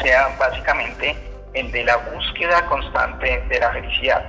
sea 0.03 0.37
básicamente 0.39 1.17
el 1.55 1.71
de 1.71 1.85
la 1.85 1.97
búsqueda 1.99 2.67
constante 2.67 3.41
de 3.49 3.61
la 3.61 3.71
felicidad. 3.73 4.25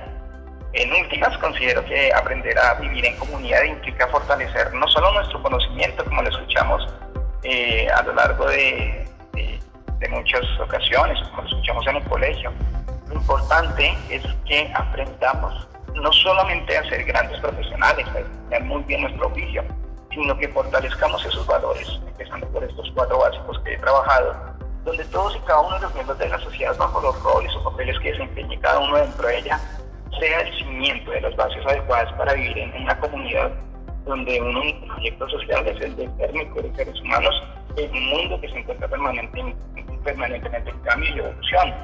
En 0.72 0.92
últimas, 0.92 1.36
considero 1.38 1.84
que 1.86 2.12
aprender 2.12 2.56
a 2.58 2.74
vivir 2.74 3.04
en 3.04 3.16
comunidad 3.16 3.62
implica 3.64 4.06
fortalecer 4.08 4.72
no 4.74 4.86
solo 4.88 5.12
nuestro 5.12 5.42
conocimiento, 5.42 6.04
como 6.04 6.22
lo 6.22 6.28
escuchamos 6.28 6.86
eh, 7.42 7.88
a 7.88 8.02
lo 8.02 8.14
largo 8.14 8.46
de, 8.46 9.08
de 9.32 9.58
muchas 10.10 10.44
ocasiones, 10.60 11.18
como 11.28 11.42
lo 11.42 11.48
escuchamos 11.48 11.86
en 11.86 11.96
el 11.96 12.04
colegio. 12.04 12.52
Lo 13.08 13.14
importante 13.14 13.96
es 14.10 14.22
que 14.44 14.70
aprendamos 14.74 15.68
no 15.94 16.12
solamente 16.12 16.76
a 16.76 16.84
ser 16.84 17.04
grandes 17.04 17.40
profesionales, 17.40 18.06
a 18.08 18.18
estudiar 18.18 18.64
muy 18.64 18.82
bien 18.82 19.02
nuestro 19.02 19.28
oficio, 19.28 19.64
sino 20.10 20.36
que 20.38 20.48
fortalezcamos 20.48 21.24
esos 21.24 21.46
valores, 21.46 21.88
empezando 22.06 22.46
por 22.48 22.62
estos 22.62 22.90
cuatro 22.94 23.18
básicos 23.18 23.58
que 23.60 23.74
he 23.74 23.78
trabajado, 23.78 24.34
donde 24.84 25.04
todos 25.06 25.34
y 25.36 25.40
cada 25.40 25.60
uno 25.60 25.76
de 25.76 25.82
los 25.82 25.94
miembros 25.94 26.18
de 26.18 26.28
la 26.28 26.38
sociedad, 26.38 26.76
bajo 26.76 27.00
los 27.00 27.22
roles 27.22 27.52
o 27.56 27.64
papeles 27.64 27.98
que 28.00 28.12
desempeñe 28.12 28.58
cada 28.60 28.78
uno 28.80 28.96
dentro 28.98 29.26
de 29.26 29.38
ella, 29.38 29.60
sea 30.20 30.40
el 30.40 30.58
cimiento 30.58 31.10
de 31.10 31.20
las 31.22 31.34
bases 31.36 31.64
adecuadas 31.66 32.12
para 32.14 32.34
vivir 32.34 32.58
en 32.58 32.82
una 32.82 32.98
comunidad 33.00 33.50
donde 34.04 34.40
un 34.40 34.86
proyecto 34.86 35.28
social 35.28 35.66
es 35.66 35.80
el 35.82 35.96
de 35.96 36.08
ser 36.16 36.32
mejores 36.32 36.76
seres 36.76 37.00
humanos 37.00 37.34
un 37.84 38.08
mundo 38.08 38.40
que 38.40 38.48
se 38.48 38.58
encuentra 38.58 38.88
permanentemente, 38.88 39.58
permanentemente 40.04 40.70
en 40.70 40.78
cambio 40.80 41.14
y 41.14 41.18
evolución. 41.18 41.74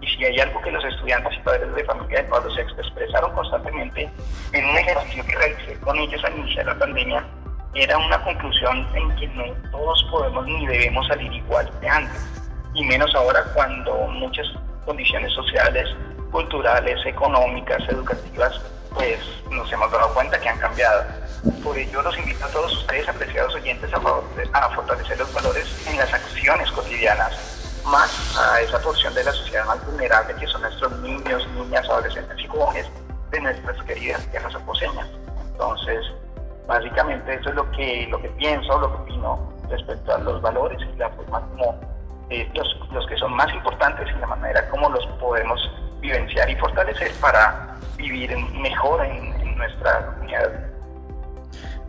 Y 0.00 0.06
si 0.08 0.24
hay 0.24 0.40
algo 0.40 0.60
que 0.62 0.72
los 0.72 0.84
estudiantes 0.84 1.32
y 1.34 1.40
padres 1.42 1.74
de 1.74 1.84
familia 1.84 2.22
de 2.22 2.28
Pablo 2.28 2.50
VI 2.54 2.62
expresaron 2.62 3.32
constantemente 3.34 4.10
en 4.52 4.64
un 4.64 4.76
ejercicio 4.76 5.24
que 5.24 5.36
realicé 5.36 5.78
con 5.80 5.96
ellos 5.98 6.24
al 6.24 6.38
iniciar 6.38 6.66
la 6.66 6.78
pandemia, 6.78 7.24
era 7.74 7.96
una 7.96 8.22
conclusión 8.24 8.86
en 8.94 9.16
que 9.16 9.28
no 9.28 9.44
todos 9.70 10.02
podemos 10.10 10.46
ni 10.46 10.66
debemos 10.66 11.06
salir 11.06 11.32
igual 11.32 11.70
de 11.80 11.88
antes, 11.88 12.42
y 12.74 12.84
menos 12.84 13.14
ahora 13.14 13.44
cuando 13.54 13.94
muchas 14.08 14.46
condiciones 14.84 15.32
sociales, 15.32 15.88
culturales, 16.30 16.98
económicas, 17.06 17.82
educativas, 17.88 18.60
pues 18.94 19.18
nos 19.50 19.70
hemos 19.72 19.90
dado 19.90 20.12
cuenta 20.14 20.40
que 20.40 20.48
han 20.48 20.58
cambiado. 20.58 21.04
Por 21.62 21.76
ello 21.76 22.02
los 22.02 22.16
invito 22.18 22.44
a 22.44 22.48
todos 22.48 22.72
ustedes, 22.72 23.08
apreciados 23.08 23.54
oyentes, 23.54 23.90
a, 23.92 24.58
a 24.58 24.70
fortalecer 24.70 25.18
los 25.18 25.32
valores 25.32 25.66
en 25.88 25.96
las 25.98 26.12
acciones 26.12 26.70
cotidianas, 26.70 27.82
más 27.84 28.36
a 28.38 28.60
esa 28.60 28.80
porción 28.80 29.12
de 29.14 29.24
la 29.24 29.32
sociedad 29.32 29.66
más 29.66 29.84
vulnerable 29.86 30.34
que 30.36 30.46
son 30.46 30.62
nuestros 30.62 30.92
niños, 31.00 31.46
niñas, 31.54 31.88
adolescentes 31.88 32.38
y 32.38 32.46
jóvenes 32.46 32.86
de 33.30 33.40
nuestras 33.40 33.82
queridas 33.84 34.24
tierras 34.30 34.54
aposeñas. 34.54 35.08
Entonces, 35.50 36.04
básicamente 36.66 37.34
eso 37.34 37.48
es 37.50 37.54
lo 37.54 37.70
que, 37.72 38.06
lo 38.10 38.20
que 38.20 38.28
pienso, 38.30 38.78
lo 38.78 38.88
que 38.88 39.02
opino 39.02 39.52
respecto 39.68 40.14
a 40.14 40.18
los 40.18 40.40
valores 40.42 40.78
y 40.80 40.96
la 40.96 41.08
forma 41.10 41.40
como 41.40 41.80
eh, 42.30 42.48
los, 42.54 42.68
los 42.92 43.06
que 43.06 43.16
son 43.16 43.34
más 43.34 43.52
importantes 43.52 44.06
y 44.14 44.20
la 44.20 44.26
manera 44.26 44.68
como 44.70 44.88
los 44.90 45.04
podemos 45.18 45.60
vivenciar 46.02 46.50
y 46.50 46.56
fortalecer 46.56 47.12
para 47.20 47.76
vivir 47.96 48.36
mejor 48.60 49.06
en, 49.06 49.32
nuestra 49.56 50.06
comunidad 50.06 50.50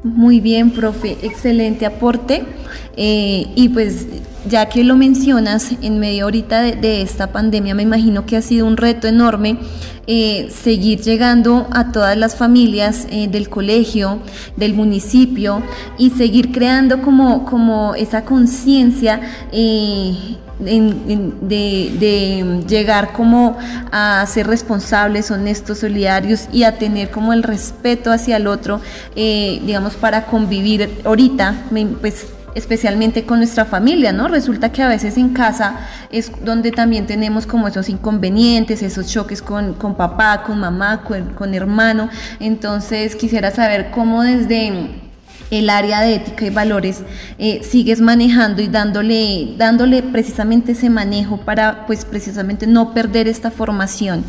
muy 0.04 0.42
bien, 0.42 0.72
profe, 0.72 1.18
excelente 1.24 1.86
aporte. 1.86 2.44
Eh, 2.98 3.48
y 3.56 3.70
pues 3.70 4.06
ya 4.50 4.68
que 4.68 4.84
lo 4.84 4.98
mencionas 4.98 5.72
en 5.82 6.00
medio 6.00 6.26
ahorita 6.26 6.62
de, 6.62 7.02
esta 7.02 7.32
pandemia, 7.32 7.74
me 7.74 7.84
imagino 7.84 8.26
que 8.26 8.36
ha 8.36 8.42
sido 8.42 8.68
un 8.68 8.76
reto 8.76 9.08
enorme 9.08 9.58
eh, 10.06 10.50
seguir 10.52 11.00
llegando 11.02 11.68
a 11.72 11.94
todas 11.94 12.18
las 12.18 12.36
familias 12.36 13.08
eh, 13.10 13.30
del 13.30 13.48
colegio, 13.48 14.20
del 14.58 14.74
municipio 14.74 15.64
y 15.98 16.10
seguir 16.10 16.52
creando 16.52 17.02
como, 17.02 17.46
como 17.46 17.96
esa 17.96 18.26
conciencia 18.26 19.22
de, 20.60 21.50
llegar 22.68 23.14
como 23.14 23.58
a 23.92 24.26
ser 24.28 24.48
responsables, 24.48 25.32
honestos, 25.32 25.80
solidarios 25.80 26.48
y 26.52 26.64
a 26.64 26.78
tener 26.78 27.10
como 27.12 27.34
el 27.34 27.44
respeto 27.44 28.12
hacia 28.12 28.38
el 28.38 28.48
otro, 28.48 28.82
eh, 29.16 29.62
digamos, 29.66 29.96
para 29.96 30.26
convivir 30.26 31.02
ahorita, 31.06 31.56
pues 32.02 32.28
especialmente 32.56 33.26
con 33.26 33.40
nuestra 33.40 33.66
familia, 33.66 34.12
¿no? 34.14 34.28
Resulta 34.28 34.72
que 34.72 34.82
a 34.82 34.88
veces 34.88 35.18
en 35.18 35.30
casa 35.30 35.76
es 36.12 36.32
donde 36.44 36.72
también 36.72 37.08
tenemos 37.08 37.48
como 37.48 37.68
esos 37.68 37.90
inconvenientes, 37.90 38.84
esos 38.84 39.08
choques 39.08 39.42
con, 39.42 39.74
con 39.74 39.96
papá, 39.96 40.44
con 40.44 40.60
mamá, 40.60 41.02
con, 41.04 41.34
con 41.34 41.54
hermano. 41.54 42.10
Entonces 42.40 43.16
quisiera 43.16 43.52
saber 43.52 43.90
cómo 43.92 44.24
desde 44.24 45.02
el 45.52 45.70
área 45.70 46.02
de 46.02 46.16
ética 46.16 46.46
y 46.46 46.50
valores 46.50 47.04
eh, 47.38 47.64
sigues 47.64 48.02
manejando 48.02 48.62
y 48.62 48.68
dándole, 48.68 49.56
dándole 49.58 50.04
precisamente 50.04 50.74
ese 50.74 50.90
manejo 50.90 51.38
para 51.38 51.86
pues 51.86 52.06
precisamente 52.06 52.68
no 52.68 52.94
perder 52.94 53.28
esta 53.28 53.52
formación? 53.52 54.24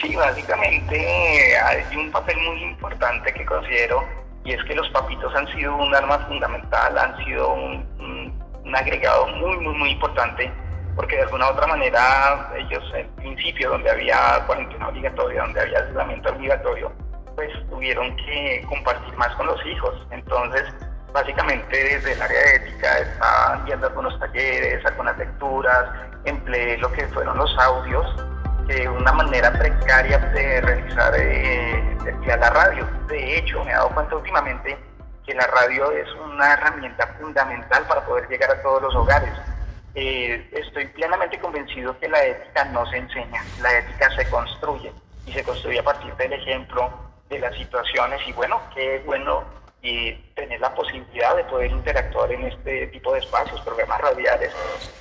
Sí, 0.00 0.14
básicamente 0.14 1.56
hay 1.58 1.96
un 1.96 2.10
papel 2.10 2.36
muy 2.38 2.62
importante 2.62 3.32
que 3.32 3.44
considero 3.44 4.04
y 4.44 4.52
es 4.52 4.62
que 4.64 4.74
los 4.74 4.88
papitos 4.90 5.34
han 5.34 5.46
sido 5.54 5.76
un 5.76 5.94
arma 5.94 6.18
fundamental, 6.26 6.98
han 6.98 7.24
sido 7.24 7.54
un, 7.54 8.34
un 8.64 8.76
agregado 8.76 9.28
muy, 9.28 9.56
muy, 9.58 9.74
muy 9.74 9.90
importante 9.90 10.50
porque 10.96 11.16
de 11.16 11.22
alguna 11.22 11.48
u 11.48 11.52
otra 11.52 11.66
manera 11.66 12.52
ellos 12.56 12.82
en 12.94 13.08
principio 13.16 13.70
donde 13.70 13.90
había 13.90 14.42
cuarentena 14.46 14.88
obligatoria, 14.88 15.42
donde 15.42 15.60
había 15.60 15.78
aislamiento 15.80 16.30
obligatorio, 16.30 16.92
pues 17.34 17.50
tuvieron 17.70 18.14
que 18.16 18.64
compartir 18.68 19.14
más 19.14 19.34
con 19.36 19.46
los 19.46 19.64
hijos. 19.66 19.94
Entonces, 20.10 20.64
básicamente 21.12 21.76
desde 21.76 22.12
el 22.12 22.22
área 22.22 22.40
de 22.40 22.56
ética 22.56 22.98
estaban 22.98 23.64
viendo 23.64 23.86
algunos 23.86 24.18
talleres, 24.18 24.84
algunas 24.84 25.16
lecturas, 25.18 25.84
empleé 26.24 26.78
lo 26.78 26.90
que 26.92 27.06
fueron 27.08 27.36
los 27.38 27.56
audios, 27.58 28.06
que 28.66 28.88
una 28.88 29.12
manera 29.12 29.52
precaria 29.52 30.18
de 30.18 30.60
realizar 30.60 31.14
eh, 31.16 31.96
la 32.26 32.50
radio. 32.50 32.88
De 33.08 33.38
hecho, 33.38 33.62
me 33.64 33.70
he 33.70 33.74
dado 33.74 33.90
cuenta 33.90 34.16
últimamente 34.16 34.76
que 35.26 35.34
la 35.34 35.46
radio 35.46 35.90
es 35.92 36.08
una 36.14 36.52
herramienta 36.52 37.06
fundamental 37.20 37.84
para 37.86 38.04
poder 38.04 38.28
llegar 38.28 38.50
a 38.50 38.62
todos 38.62 38.82
los 38.82 38.94
hogares. 38.94 39.32
Eh, 39.94 40.50
estoy 40.52 40.86
plenamente 40.88 41.38
convencido 41.38 41.98
que 42.00 42.08
la 42.08 42.24
ética 42.24 42.64
no 42.66 42.84
se 42.86 42.96
enseña, 42.96 43.42
la 43.62 43.78
ética 43.78 44.10
se 44.16 44.28
construye 44.28 44.92
y 45.26 45.32
se 45.32 45.44
construye 45.44 45.78
a 45.78 45.84
partir 45.84 46.14
del 46.16 46.32
ejemplo, 46.32 46.90
de 47.34 47.40
las 47.40 47.56
situaciones 47.56 48.20
y 48.26 48.32
bueno, 48.32 48.60
qué 48.74 49.02
bueno 49.04 49.44
y 49.82 50.12
tener 50.34 50.60
la 50.60 50.74
posibilidad 50.74 51.36
de 51.36 51.44
poder 51.44 51.70
interactuar 51.70 52.32
en 52.32 52.46
este 52.46 52.86
tipo 52.86 53.12
de 53.12 53.18
espacios, 53.18 53.60
programas 53.60 54.00
radiales, 54.00 54.50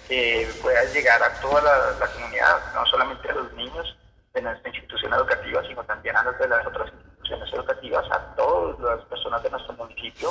que 0.08 0.48
pueda 0.62 0.84
llegar 0.86 1.24
a 1.24 1.34
toda 1.40 1.62
la, 1.62 2.08
comunidad, 2.08 2.74
no 2.74 2.86
solamente 2.88 3.30
a 3.30 3.34
los 3.34 3.54
niños 3.54 3.98
de 4.34 4.42
nuestra 4.42 4.70
institución 4.70 5.14
educativa, 5.14 5.64
sino 5.66 5.84
también 5.86 6.18
a 6.18 6.24
los 6.24 6.38
de 6.38 6.48
las 6.50 6.68
otras 6.68 6.92
instituciones 6.92 7.54
educativas, 7.54 8.12
a 8.12 8.36
todas 8.36 8.80
las 8.80 9.06
personas 9.06 9.42
de 9.44 9.52
nuestro 9.52 9.74
municipio, 9.74 10.30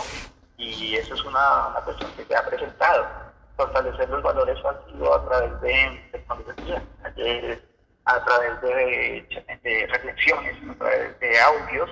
y 0.59 0.97
eso 0.97 1.15
es 1.15 1.25
una, 1.25 1.73
cuestión 1.85 2.11
que 2.13 2.25
se 2.27 2.37
ha 2.37 2.45
presentado. 2.45 3.07
Fortalecer 3.57 4.09
los 4.11 4.23
valores 4.23 4.59
ha 4.65 4.91
sido 4.91 5.15
a 5.15 5.25
través 5.25 5.61
de 5.63 6.09
tecnología, 6.13 6.83
a 8.05 8.25
través 8.25 8.61
de, 8.63 9.87
reflexiones, 9.89 10.57
a 10.81 10.85
de 11.21 11.41
audios, 11.41 11.91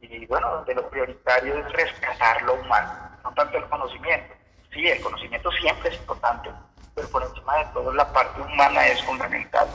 y 0.00 0.26
bueno, 0.26 0.64
de 0.64 0.74
lo 0.74 0.88
prioritario 0.88 1.58
es 1.58 1.72
rescatar 1.72 2.42
lo 2.42 2.54
humano, 2.54 2.92
no 3.24 3.32
tanto 3.34 3.58
el 3.58 3.64
conocimiento. 3.68 4.34
Sí, 4.72 4.86
el 4.88 5.00
conocimiento 5.00 5.50
siempre 5.52 5.90
es 5.90 5.96
importante, 5.96 6.50
pero 6.94 7.08
por 7.08 7.22
encima 7.22 7.56
de 7.58 7.64
todo 7.72 7.92
la 7.92 8.12
parte 8.12 8.40
humana 8.40 8.86
es 8.86 9.02
fundamental. 9.04 9.68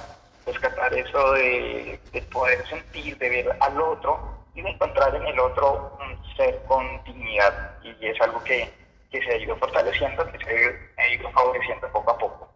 rescatar 0.46 0.93
eso 0.93 1.32
de, 1.34 2.00
poder 2.32 2.65
sentir, 2.67 3.17
de 3.17 3.30
ver 3.30 3.58
al 3.60 3.82
otro 3.82 4.46
y 4.54 4.62
de 4.62 4.69
encontrar 4.69 5.15
en 5.15 5.26
el 5.26 5.39
otro 5.39 5.98
un 6.00 6.36
ser 6.36 6.62
con 6.67 7.04
dignidad. 7.04 7.78
Y 7.82 8.08
es 8.08 8.19
algo 8.22 8.43
que, 8.43 8.72
que 9.12 9.22
se 9.24 9.32
ha 9.32 9.38
ido 9.38 9.56
fortaleciendo, 9.58 10.30
que 10.32 10.38
se 10.39 11.02
ha 11.02 11.08
ido 11.13 11.32
favoreciendo 11.32 11.88
poco 11.91 12.12
a 12.12 12.17
poco. 12.17 12.53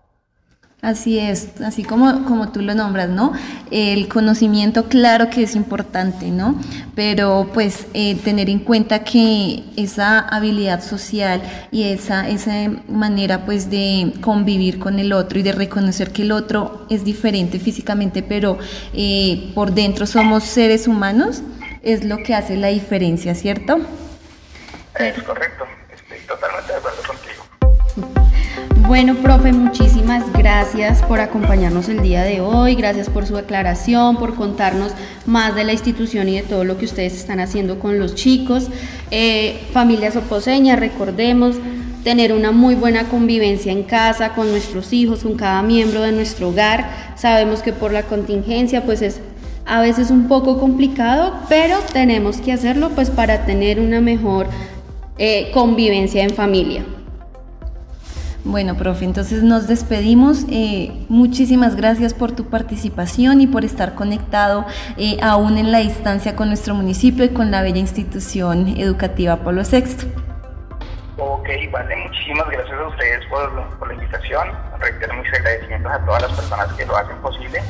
Así 0.79 1.17
es, 1.17 1.59
así 1.65 1.83
como, 1.83 2.23
como 2.25 2.51
tú 2.51 2.61
lo 2.61 2.75
nombras, 2.75 3.09
¿no? 3.09 3.33
El 3.71 4.07
conocimiento, 4.07 4.87
claro 4.87 5.27
que 5.31 5.41
es 5.41 5.55
importante, 5.55 6.29
¿no? 6.29 6.61
Pero 6.93 7.49
pues 7.51 7.87
eh, 7.95 8.15
tener 8.23 8.47
en 8.47 8.59
cuenta 8.59 9.03
que 9.03 9.63
esa 9.75 10.19
habilidad 10.19 10.83
social 10.83 11.41
y 11.71 11.85
esa, 11.85 12.29
esa 12.29 12.69
manera 12.87 13.43
pues 13.43 13.71
de 13.71 14.13
convivir 14.21 14.77
con 14.77 14.99
el 14.99 15.13
otro 15.13 15.39
y 15.39 15.41
de 15.41 15.51
reconocer 15.51 16.11
que 16.11 16.21
el 16.21 16.31
otro 16.31 16.85
es 16.91 17.03
diferente 17.03 17.59
físicamente, 17.59 18.21
pero 18.21 18.59
eh, 18.93 19.51
por 19.55 19.73
dentro 19.73 20.05
somos 20.05 20.43
seres 20.43 20.87
humanos, 20.87 21.41
es 21.81 22.03
lo 22.03 22.17
que 22.19 22.35
hace 22.35 22.55
la 22.55 22.67
diferencia, 22.67 23.33
¿cierto? 23.33 23.79
Es 24.99 25.23
correcto, 25.23 25.65
Bueno, 28.87 29.15
profe, 29.15 29.51
muchísimas 29.51 30.31
gracias 30.31 31.03
por 31.03 31.19
acompañarnos 31.19 31.89
el 31.89 32.01
día 32.01 32.23
de 32.23 32.39
hoy, 32.39 32.75
gracias 32.75 33.09
por 33.09 33.25
su 33.25 33.35
aclaración, 33.35 34.15
por 34.15 34.35
contarnos 34.35 34.93
más 35.25 35.55
de 35.55 35.65
la 35.65 35.73
institución 35.73 36.29
y 36.29 36.37
de 36.37 36.43
todo 36.43 36.63
lo 36.63 36.77
que 36.77 36.85
ustedes 36.85 37.13
están 37.13 37.41
haciendo 37.41 37.79
con 37.79 37.99
los 37.99 38.15
chicos. 38.15 38.69
Eh, 39.11 39.59
familia 39.73 40.09
Soposeña, 40.13 40.77
recordemos 40.77 41.57
tener 42.05 42.31
una 42.31 42.53
muy 42.53 42.75
buena 42.75 43.09
convivencia 43.09 43.73
en 43.73 43.83
casa 43.83 44.29
con 44.29 44.51
nuestros 44.51 44.93
hijos, 44.93 45.23
con 45.23 45.35
cada 45.35 45.61
miembro 45.63 46.01
de 46.03 46.13
nuestro 46.13 46.47
hogar. 46.47 46.89
Sabemos 47.17 47.61
que 47.61 47.73
por 47.73 47.91
la 47.91 48.03
contingencia 48.03 48.85
pues 48.85 49.01
es 49.01 49.19
a 49.65 49.81
veces 49.81 50.11
un 50.11 50.29
poco 50.29 50.61
complicado, 50.61 51.33
pero 51.49 51.77
tenemos 51.91 52.37
que 52.37 52.53
hacerlo 52.53 52.91
pues 52.95 53.09
para 53.09 53.45
tener 53.45 53.81
una 53.81 53.99
mejor 53.99 54.47
eh, 55.17 55.51
convivencia 55.53 56.23
en 56.23 56.29
familia. 56.29 56.85
Bueno, 58.47 58.75
profe, 58.75 59.03
entonces 59.03 59.43
nos 59.43 59.67
despedimos. 59.67 60.45
Eh, 60.49 61.05
muchísimas 61.09 61.75
gracias 61.75 62.13
por 62.13 62.31
tu 62.31 62.45
participación 62.45 63.41
y 63.41 63.47
por 63.47 63.65
estar 63.65 63.93
conectado 63.93 64.65
eh, 64.95 65.17
aún 65.21 65.57
en 65.57 65.73
la 65.73 65.79
distancia 65.79 66.33
con 66.37 66.47
nuestro 66.47 66.73
municipio 66.73 67.25
y 67.25 67.29
con 67.29 67.51
la 67.51 67.61
bella 67.61 67.79
institución 67.79 68.69
educativa 68.77 69.35
Polo 69.35 69.63
VI. 69.69 69.83
Ok, 71.17 71.49
vale, 71.73 71.95
muchísimas 71.97 72.49
gracias 72.49 72.79
a 72.79 72.87
ustedes 72.87 73.25
por, 73.25 73.77
por 73.79 73.89
la 73.89 73.95
invitación. 73.95 74.47
Reitero 74.79 75.13
mis 75.15 75.33
agradecimientos 75.33 75.91
a 75.91 76.05
todas 76.05 76.21
las 76.21 76.31
personas 76.31 76.73
que 76.73 76.85
lo 76.85 76.95
hacen 76.95 77.17
posible. 77.17 77.61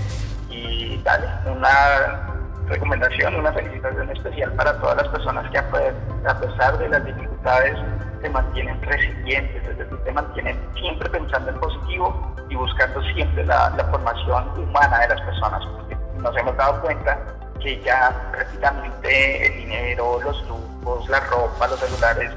Y 0.52 1.02
dale, 1.04 1.26
una 1.50 2.27
recomendación, 2.68 3.36
una 3.36 3.52
felicitación 3.54 4.10
especial 4.10 4.52
para 4.54 4.80
todas 4.80 4.98
las 4.98 5.08
personas 5.10 5.50
que 5.52 5.58
a 5.58 6.40
pesar 6.40 6.78
de 6.78 6.90
las 6.90 7.06
dificultades 7.06 7.78
se 8.22 8.30
mantienen 8.30 8.82
resilientes, 8.82 9.64
es 9.68 9.78
decir, 9.78 10.00
se 10.04 10.12
mantienen 10.12 10.58
siempre 10.76 11.10
pensando 11.10 11.52
en 11.52 11.60
positivo 11.60 12.36
y 12.50 12.56
buscando 12.56 13.02
siempre 13.14 13.46
la, 13.46 13.72
formación 13.92 14.60
humana 14.60 15.00
de 15.00 15.08
las 15.10 15.22
personas. 15.22 15.66
Porque 15.66 15.98
nos 16.22 16.36
hemos 16.38 16.58
dado 16.58 16.82
cuenta 16.82 17.18
que 17.62 17.82
ya 17.84 18.14
prácticamente 18.32 19.48
el 19.48 19.58
dinero, 19.58 20.20
los 20.22 20.48
lujos, 20.48 21.08
la 21.10 21.20
ropa, 21.22 21.68
los 21.68 21.80
celulares 21.80 22.32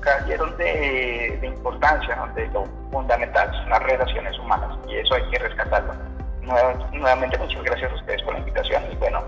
cayeron 0.00 0.56
de, 0.56 1.40
importancia, 1.42 2.14
donde 2.16 2.46
lo 2.48 2.64
fundamental 2.92 3.50
son 3.52 3.70
las 3.70 3.82
relaciones 3.82 4.38
humanas 4.38 4.78
y 4.88 4.96
eso 4.96 5.14
hay 5.14 5.28
que 5.30 5.38
rescatarlo. 5.38 5.94
nuevamente 6.92 7.36
muchas 7.38 7.62
gracias 7.64 7.90
a 7.90 7.94
ustedes 7.96 8.22
por 8.22 8.34
la 8.34 8.38
invitación 8.38 8.82
y 8.92 8.96
bueno, 8.96 9.22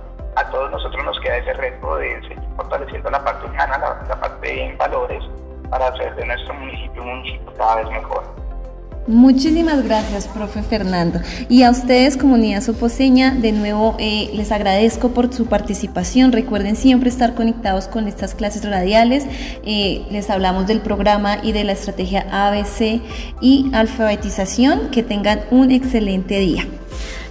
fortaleciendo 2.68 3.10
la 3.10 3.24
parte 3.24 3.46
humana, 3.46 3.78
la, 3.78 4.06
la 4.08 4.20
parte 4.20 4.64
en 4.64 4.76
valores 4.78 5.24
para 5.70 5.88
hacer 5.88 6.14
de 6.16 6.26
nuestro 6.26 6.54
municipio 6.54 7.02
un 7.02 7.18
municipio 7.18 7.52
cada 7.56 7.76
vez 7.76 7.90
mejor. 7.90 8.38
Muchísimas 9.06 9.84
gracias, 9.84 10.28
profe 10.28 10.62
Fernando. 10.62 11.20
Y 11.48 11.62
a 11.62 11.70
ustedes, 11.70 12.18
comunidad 12.18 12.60
soposeña, 12.60 13.30
de 13.30 13.52
nuevo 13.52 13.96
eh, 13.98 14.28
les 14.34 14.52
agradezco 14.52 15.12
por 15.12 15.32
su 15.32 15.46
participación. 15.46 16.30
Recuerden 16.30 16.76
siempre 16.76 17.08
estar 17.08 17.34
conectados 17.34 17.88
con 17.88 18.06
estas 18.06 18.34
clases 18.34 18.68
radiales. 18.68 19.24
Eh, 19.64 20.04
les 20.10 20.28
hablamos 20.28 20.66
del 20.66 20.82
programa 20.82 21.38
y 21.42 21.52
de 21.52 21.64
la 21.64 21.72
estrategia 21.72 22.26
ABC 22.30 23.00
y 23.40 23.70
alfabetización. 23.72 24.90
Que 24.90 25.02
tengan 25.02 25.40
un 25.50 25.70
excelente 25.70 26.38
día. 26.38 26.66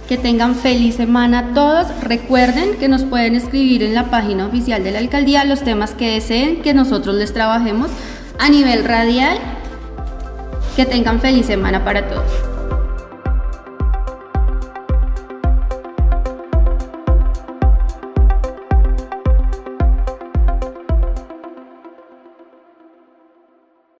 Que 0.08 0.16
tengan 0.16 0.54
feliz 0.54 0.94
semana 0.94 1.52
todos. 1.52 1.86
Recuerden 2.00 2.78
que 2.78 2.88
nos 2.88 3.04
pueden 3.04 3.34
escribir 3.34 3.82
en 3.82 3.94
la 3.94 4.10
página 4.10 4.46
oficial 4.46 4.82
de 4.82 4.90
la 4.90 5.00
alcaldía 5.00 5.44
los 5.44 5.62
temas 5.62 5.90
que 5.90 6.14
deseen 6.14 6.62
que 6.62 6.72
nosotros 6.72 7.14
les 7.14 7.34
trabajemos 7.34 7.90
a 8.38 8.48
nivel 8.48 8.84
radial. 8.84 9.36
Que 10.76 10.86
tengan 10.86 11.20
feliz 11.20 11.44
semana 11.44 11.84
para 11.84 12.08
todos. 12.08 12.47